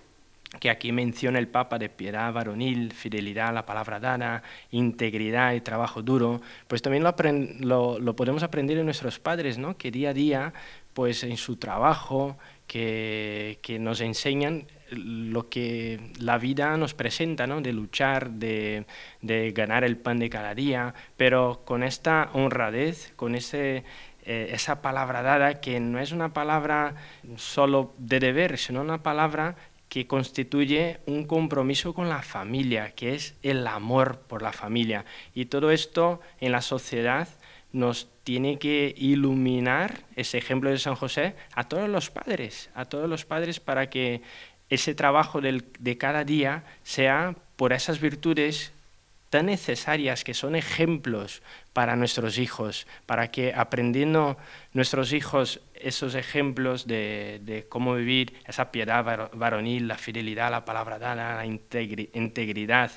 [0.59, 5.61] que aquí menciona el Papa de piedad varonil, fidelidad a la palabra dada, integridad y
[5.61, 9.77] trabajo duro, pues también lo, lo, podemos aprender en nuestros padres, ¿no?
[9.77, 10.53] que día a día,
[10.93, 12.37] pues en su trabajo,
[12.67, 17.61] que, que nos enseñan lo que la vida nos presenta, ¿no?
[17.61, 18.85] de luchar, de,
[19.21, 23.83] de, ganar el pan de cada día, pero con esta honradez, con ese,
[24.25, 26.95] eh, esa palabra dada, que no es una palabra
[27.35, 29.55] solo de deber, sino una palabra
[29.95, 35.05] que constituye un compromiso con la familia, que es el amor por la familia.
[35.33, 37.29] Y todo esto en la sociedad
[37.71, 43.09] nos tiene que iluminar ese ejemplo de San José a todos los padres, a todos
[43.09, 44.21] los padres para que
[44.69, 48.73] ese trabajo de cada día sea por esas virtudes
[49.29, 51.41] tan necesarias que son ejemplos
[51.73, 54.37] para nuestros hijos, para que aprendiendo
[54.73, 61.35] nuestros hijos esos ejemplos de, cómo vivir esa piedad varonil, la fidelidad, la palabra dada,
[61.35, 62.91] la integridad,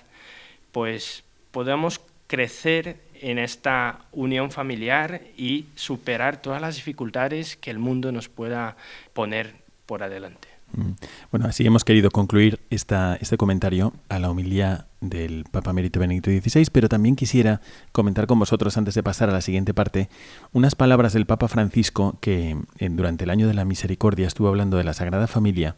[0.72, 8.12] pues podamos crecer en esta unión familiar y superar todas las dificultades que el mundo
[8.12, 8.76] nos pueda
[9.12, 9.54] poner
[9.86, 10.57] por adelante.
[10.72, 10.92] Mm.
[11.30, 16.66] Bueno, así hemos querido concluir este comentario a la homilía del Papa Mérito Benedicto XVI,
[16.72, 17.60] pero también quisiera
[17.92, 20.08] comentar con vosotros, antes de pasar a la siguiente parte,
[20.52, 24.84] unas palabras del Papa Francisco que durante el año de la misericordia estuvo hablando de
[24.84, 25.76] la Sagrada Familia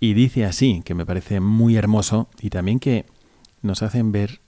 [0.00, 3.06] y dice así, que me parece muy hermoso y también que
[3.62, 4.40] nos hacen ver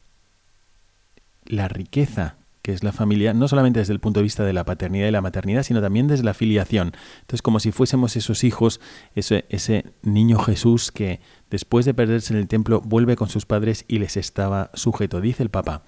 [1.45, 4.65] la riqueza que es la familia, no solamente desde el punto de vista de la
[4.65, 6.95] paternidad y la maternidad, sino también desde la filiación.
[7.21, 8.81] Entonces, como si fuésemos esos hijos,
[9.15, 13.85] ese, ese niño Jesús que después de perderse en el templo vuelve con sus padres
[13.87, 15.85] y les estaba sujeto, dice el Papa.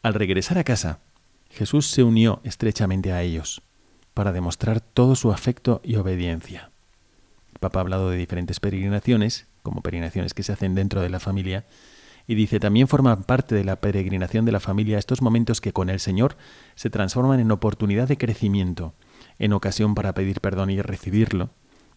[0.00, 1.00] Al regresar a casa,
[1.50, 3.62] Jesús se unió estrechamente a ellos
[4.14, 6.70] para demostrar todo su afecto y obediencia.
[7.54, 11.18] El Papa ha hablado de diferentes peregrinaciones, como peregrinaciones que se hacen dentro de la
[11.18, 11.66] familia,
[12.28, 15.88] y dice, también forman parte de la peregrinación de la familia estos momentos que con
[15.88, 16.36] el Señor
[16.74, 18.92] se transforman en oportunidad de crecimiento,
[19.38, 21.48] en ocasión para pedir perdón y recibirlo,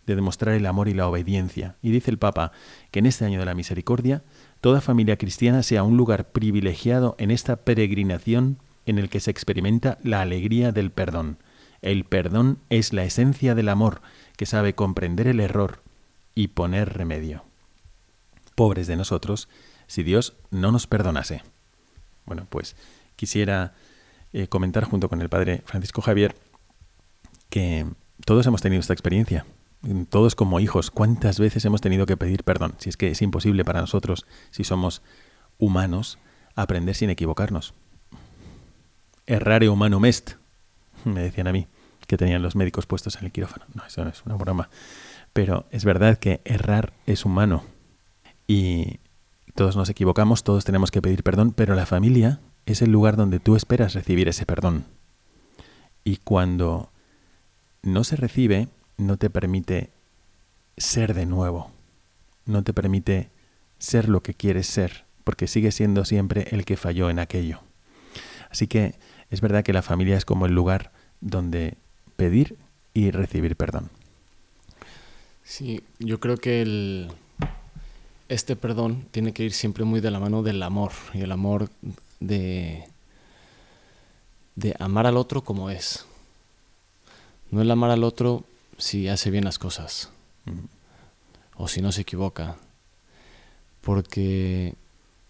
[0.07, 1.75] de demostrar el amor y la obediencia.
[1.81, 2.53] Y dice el Papa
[2.91, 4.23] que en este año de la misericordia,
[4.61, 9.97] toda familia cristiana sea un lugar privilegiado en esta peregrinación en el que se experimenta
[10.01, 11.39] la alegría del perdón.
[11.81, 14.01] El perdón es la esencia del amor
[14.37, 15.83] que sabe comprender el error
[16.35, 17.43] y poner remedio.
[18.55, 19.49] Pobres de nosotros,
[19.91, 21.43] si Dios no nos perdonase.
[22.25, 22.77] Bueno, pues
[23.17, 23.73] quisiera
[24.31, 26.33] eh, comentar junto con el padre Francisco Javier
[27.49, 27.85] que
[28.23, 29.45] todos hemos tenido esta experiencia.
[30.09, 32.75] Todos como hijos, ¿cuántas veces hemos tenido que pedir perdón?
[32.77, 35.01] Si es que es imposible para nosotros, si somos
[35.57, 36.19] humanos,
[36.55, 37.73] aprender sin equivocarnos.
[39.25, 40.35] Errare humanum est,
[41.03, 41.67] me decían a mí,
[42.07, 43.65] que tenían los médicos puestos en el quirófano.
[43.73, 44.69] No, eso no es una broma.
[45.33, 47.65] Pero es verdad que errar es humano.
[48.47, 49.01] Y
[49.55, 53.39] todos nos equivocamos, todos tenemos que pedir perdón, pero la familia es el lugar donde
[53.39, 54.85] tú esperas recibir ese perdón.
[56.03, 56.89] Y cuando
[57.83, 59.89] no se recibe, no te permite
[60.77, 61.71] ser de nuevo,
[62.45, 63.29] no te permite
[63.77, 67.61] ser lo que quieres ser, porque sigue siendo siempre el que falló en aquello.
[68.49, 68.95] Así que
[69.29, 70.91] es verdad que la familia es como el lugar
[71.21, 71.77] donde
[72.15, 72.57] pedir
[72.93, 73.89] y recibir perdón.
[75.43, 77.11] Sí, yo creo que el,
[78.31, 81.69] este perdón tiene que ir siempre muy de la mano del amor y el amor
[82.21, 82.87] de,
[84.55, 86.05] de amar al otro como es.
[87.49, 88.45] No el amar al otro
[88.77, 90.09] si hace bien las cosas
[91.57, 92.55] o si no se equivoca.
[93.81, 94.75] Porque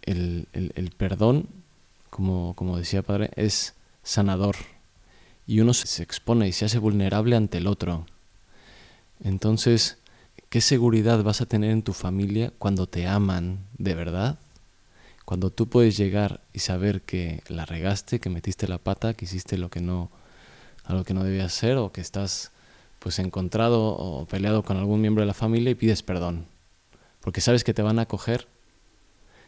[0.04, 1.48] el, el, perdón,
[2.12, 3.74] como, como decía padre, es
[4.04, 4.58] sanador
[5.48, 8.06] y uno se expone y se hace vulnerable ante el otro.
[9.24, 9.98] Entonces,
[10.52, 14.38] ¿qué seguridad vas a tener en tu familia cuando te aman de verdad?
[15.24, 19.58] Cuando tú puedes llegar y saber que la regaste, que metiste la pata, que hiciste
[19.58, 20.12] lo que no,
[20.84, 22.52] algo que no debías hacer o que estás
[23.00, 26.48] pues encontrado o peleado con algún miembro de la familia y pides perdón.
[27.22, 28.46] Porque sabes que te van a acoger,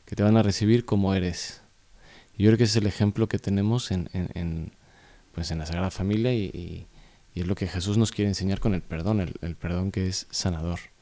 [0.06, 1.62] que te van a recibir como eres.
[2.38, 4.72] Y yo creo que es el ejemplo que tenemos en, en,
[5.34, 6.88] pues en la Sagrada Familia y,
[7.36, 10.28] es lo que Jesús nos quiere enseñar con el perdón, el, el perdón que es
[10.30, 10.93] sanador.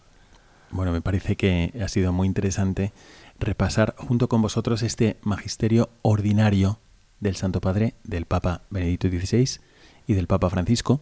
[0.71, 2.93] Bueno, me parece que ha sido muy interesante
[3.39, 6.79] repasar junto con vosotros este magisterio ordinario
[7.19, 9.59] del Santo Padre, del Papa Benedicto XVI
[10.07, 11.01] y del Papa Francisco,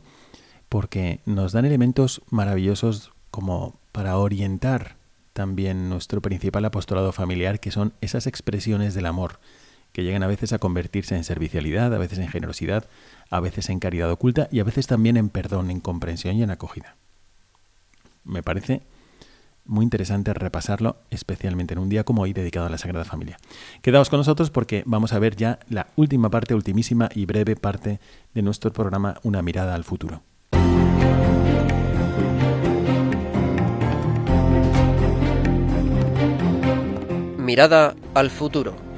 [0.70, 4.95] porque nos dan elementos maravillosos como para orientar
[5.34, 9.39] también nuestro principal apostolado familiar, que son esas expresiones del amor,
[9.93, 12.88] que llegan a veces a convertirse en servicialidad, a veces en generosidad,
[13.30, 16.49] a veces en caridad oculta y a veces también en perdón, en comprensión y en
[16.49, 16.95] acogida.
[18.24, 18.82] Me parece
[19.70, 23.38] muy interesante repasarlo, especialmente en un día como hoy dedicado a la Sagrada Familia.
[23.82, 27.99] Quedaos con nosotros porque vamos a ver ya la última parte, ultimísima y breve parte
[28.34, 30.24] de nuestro programa Una mirada al futuro.
[37.38, 38.89] Mirada al futuro.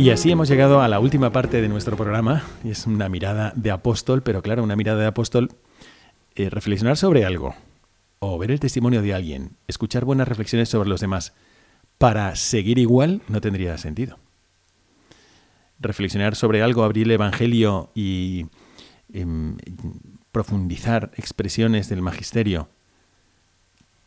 [0.00, 3.70] Y así hemos llegado a la última parte de nuestro programa, es una mirada de
[3.70, 5.50] apóstol, pero claro, una mirada de apóstol,
[6.36, 7.54] eh, reflexionar sobre algo,
[8.18, 11.34] o ver el testimonio de alguien, escuchar buenas reflexiones sobre los demás,
[11.98, 14.18] para seguir igual no tendría sentido.
[15.80, 18.46] Reflexionar sobre algo, abrir el Evangelio y
[19.12, 19.58] em,
[20.32, 22.70] profundizar expresiones del magisterio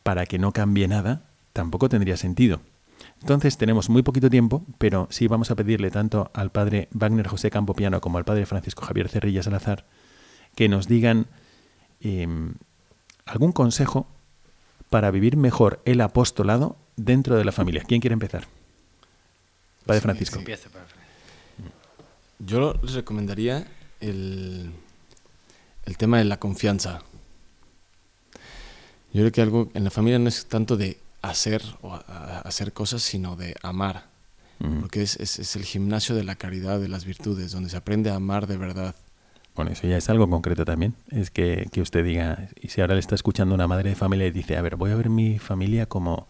[0.01, 2.61] para que no cambie nada, tampoco tendría sentido.
[3.23, 7.49] Entonces tenemos muy poquito tiempo, pero sí vamos a pedirle tanto al padre Wagner José
[7.49, 9.85] Campopiano como al padre Francisco Javier Cerrilla Salazar
[10.55, 11.27] que nos digan
[12.01, 12.55] em,
[13.25, 14.07] algún consejo
[14.89, 17.83] para vivir mejor el apostolado dentro de la familia.
[17.87, 18.45] ¿Quién quiere empezar?
[19.85, 20.41] Padre Francisco.
[22.39, 23.65] Yo les recomendaría
[24.01, 24.69] el,
[25.85, 27.03] el tema de la confianza.
[29.13, 31.93] Yo creo que algo en la familia no es tanto de hacer o
[32.43, 34.11] hacer cosas, sino de amar.
[34.79, 38.15] Porque es, es, el gimnasio de la caridad, de las virtudes, donde se aprende a
[38.15, 38.95] amar de verdad.
[39.55, 40.95] Bueno, eso ya es algo concreto también.
[41.09, 44.25] Es que, que usted diga, y si ahora le está escuchando una madre de familia
[44.25, 46.27] y dice, a ver, voy a ver mi familia como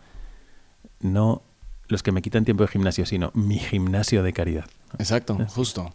[0.99, 1.43] no
[1.89, 4.65] los que me quitan tiempo de gimnasio, sino mi gimnasio de caridad.
[4.97, 5.93] Exacto, justo.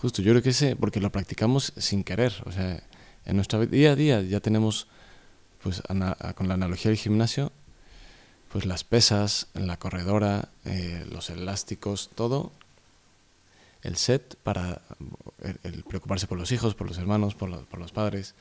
[0.00, 2.32] Justo, yo creo que ese, porque lo practicamos sin querer.
[2.44, 2.82] O sea,
[3.24, 4.88] en nuestra día a día ya tenemos,
[5.62, 5.80] pues
[6.34, 7.52] con la analogía del gimnasio,
[8.48, 12.52] pues las pesas, la corredora, eh, los elásticos, todo
[13.82, 14.80] el set para
[15.62, 18.34] el, preocuparse por los hijos, por los hermanos, por, por, los padres.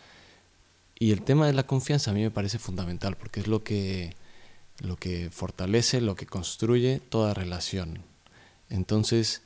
[0.98, 4.16] Y el tema de la confianza a mí me parece fundamental porque es lo que,
[4.80, 8.00] lo que fortalece, lo que construye toda relación.
[8.70, 9.42] Entonces,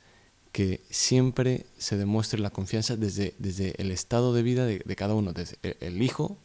[0.52, 5.14] que siempre se demuestre la confianza desde, desde el estado de vida de, de cada
[5.14, 6.38] uno, desde el hijo,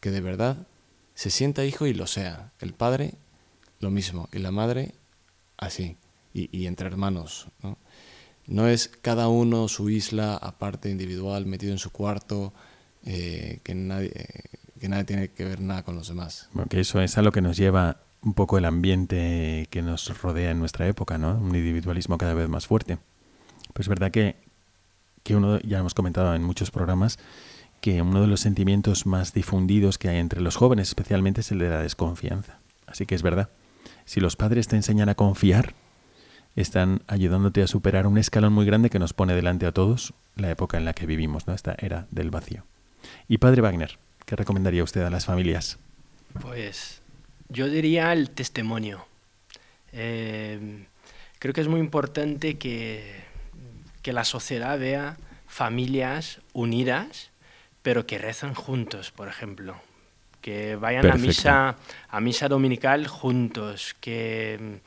[0.00, 0.66] que de verdad
[1.14, 3.14] se sienta hijo y lo sea, el padre
[3.82, 4.28] lo mismo.
[4.32, 4.94] Y la madre,
[5.58, 5.96] así.
[6.32, 7.48] Y, entre hermanos.
[7.62, 7.76] ¿no?
[8.46, 12.54] no es cada uno su isla aparte, individual, metido en su cuarto,
[13.04, 14.12] eh, que, nadie,
[14.80, 16.48] que nadie tiene que ver nada con los demás.
[16.54, 20.52] Porque eso es a lo que nos lleva un poco el ambiente que nos rodea
[20.52, 21.34] en nuestra época, ¿no?
[21.34, 22.96] Un individualismo cada vez más fuerte.
[23.74, 24.36] Pues es verdad que,
[25.22, 27.18] que uno, ya hemos comentado en muchos programas,
[27.82, 31.58] que uno de los sentimientos más difundidos que hay entre los jóvenes especialmente es el
[31.58, 32.58] de la desconfianza.
[32.86, 33.50] Así que es verdad
[34.04, 35.74] si los padres te enseñan a confiar,
[36.56, 40.50] están ayudándote a superar un escalón muy grande que nos pone delante a todos la
[40.50, 41.54] época en la que vivimos, ¿no?
[41.54, 42.64] esta era del vacío.
[43.28, 45.78] Y padre Wagner, ¿qué recomendaría usted a las familias?
[46.40, 47.02] Pues
[47.48, 49.06] yo diría el testimonio.
[49.92, 50.86] Eh,
[51.38, 53.24] creo que es muy importante que,
[54.02, 57.30] que la sociedad vea familias unidas,
[57.82, 59.76] pero que rezan juntos, por ejemplo.
[60.42, 61.76] Que vayan a misa,
[62.10, 64.80] a misa dominical juntos, que,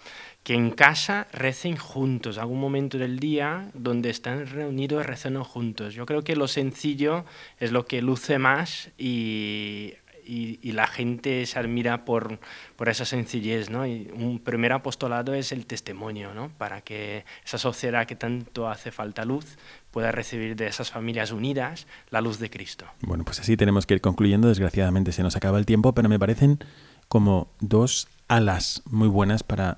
[0.43, 5.95] que en casa recen juntos, algún momento del día donde están reunidos rezando juntos.
[5.95, 7.25] Yo creo que lo sencillo
[7.59, 9.95] es lo que luce más y
[10.25, 12.39] y, la gente se admira por,
[12.75, 13.69] por esa sencillez.
[13.69, 13.85] ¿no?
[13.85, 16.49] Y un primer apostolado es el testimonio, ¿no?
[16.57, 19.57] para que esa sociedad que tanto hace falta luz
[19.95, 22.83] pueda recibir de esas familias unidas la luz de Cristo.
[22.99, 24.49] Bueno, pues así tenemos que ir concluyendo.
[24.49, 26.59] Desgraciadamente se nos acaba el tiempo, pero me parecen
[27.07, 29.77] como dos alas muy buenas para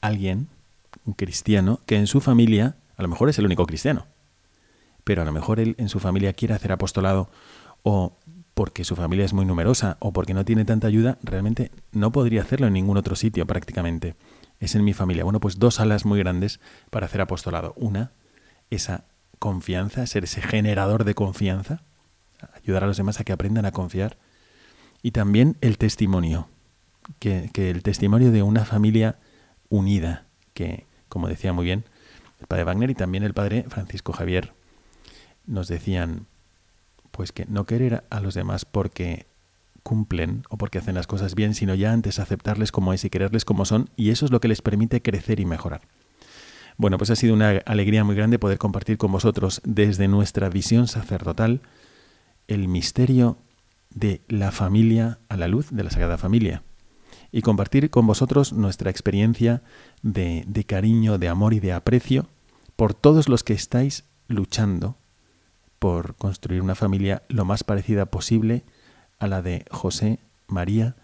[0.00, 0.46] alguien,
[1.06, 4.06] un cristiano, que en su familia, a lo mejor es el único cristiano,
[5.02, 7.28] pero a lo mejor él en su familia quiere hacer apostolado
[7.82, 8.12] o
[8.54, 12.42] porque su familia es muy numerosa o porque no tiene tanta ayuda, realmente no podría
[12.42, 14.14] hacerlo en ningún otro sitio prácticamente.
[14.60, 15.24] Es en mi familia.
[15.24, 16.60] Bueno, pues dos alas muy grandes
[16.90, 17.74] para hacer apostolado.
[17.76, 18.12] Una,
[18.70, 19.04] esa
[19.38, 21.82] confianza, ser ese generador de confianza,
[22.54, 24.16] ayudar a los demás a que aprendan a confiar.
[25.02, 26.48] Y también el testimonio,
[27.18, 29.18] que, que el testimonio de una familia
[29.68, 31.84] unida, que, como decía muy bien
[32.40, 34.52] el padre Wagner y también el padre Francisco Javier,
[35.46, 36.26] nos decían,
[37.10, 39.26] pues que no querer a los demás porque
[39.82, 43.44] cumplen o porque hacen las cosas bien, sino ya antes aceptarles como es y quererles
[43.44, 45.82] como son, y eso es lo que les permite crecer y mejorar.
[46.78, 50.88] Bueno, pues ha sido una alegría muy grande poder compartir con vosotros desde nuestra visión
[50.88, 51.62] sacerdotal
[52.48, 53.38] el misterio
[53.90, 56.62] de la familia a la luz de la Sagrada Familia
[57.32, 59.62] y compartir con vosotros nuestra experiencia
[60.02, 62.28] de, cariño, de amor y de aprecio
[62.76, 64.96] por todos los que estáis luchando
[65.78, 68.64] por construir una familia lo más parecida posible
[69.18, 70.96] a la de José, María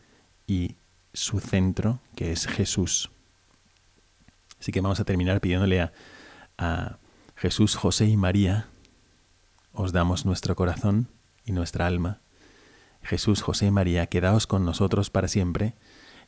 [0.47, 0.77] y
[1.15, 3.12] su centro, que es Jesús.
[4.63, 5.93] Así que vamos a terminar pidiéndole a,
[6.57, 6.99] a
[7.35, 8.69] Jesús, José y María,
[9.73, 11.09] os damos nuestro corazón
[11.45, 12.21] y nuestra alma.
[13.03, 15.75] Jesús, José y María, quedaos con nosotros para siempre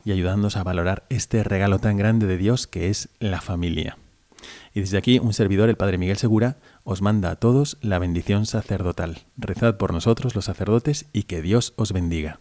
[0.04, 3.98] y ayudándonos a valorar este regalo tan grande de Dios que es la familia.
[4.74, 8.46] Y desde aquí, un servidor, el Padre Miguel Segura, os manda a todos la bendición
[8.46, 9.20] sacerdotal.
[9.36, 12.40] Rezad por nosotros los sacerdotes y que Dios os bendiga.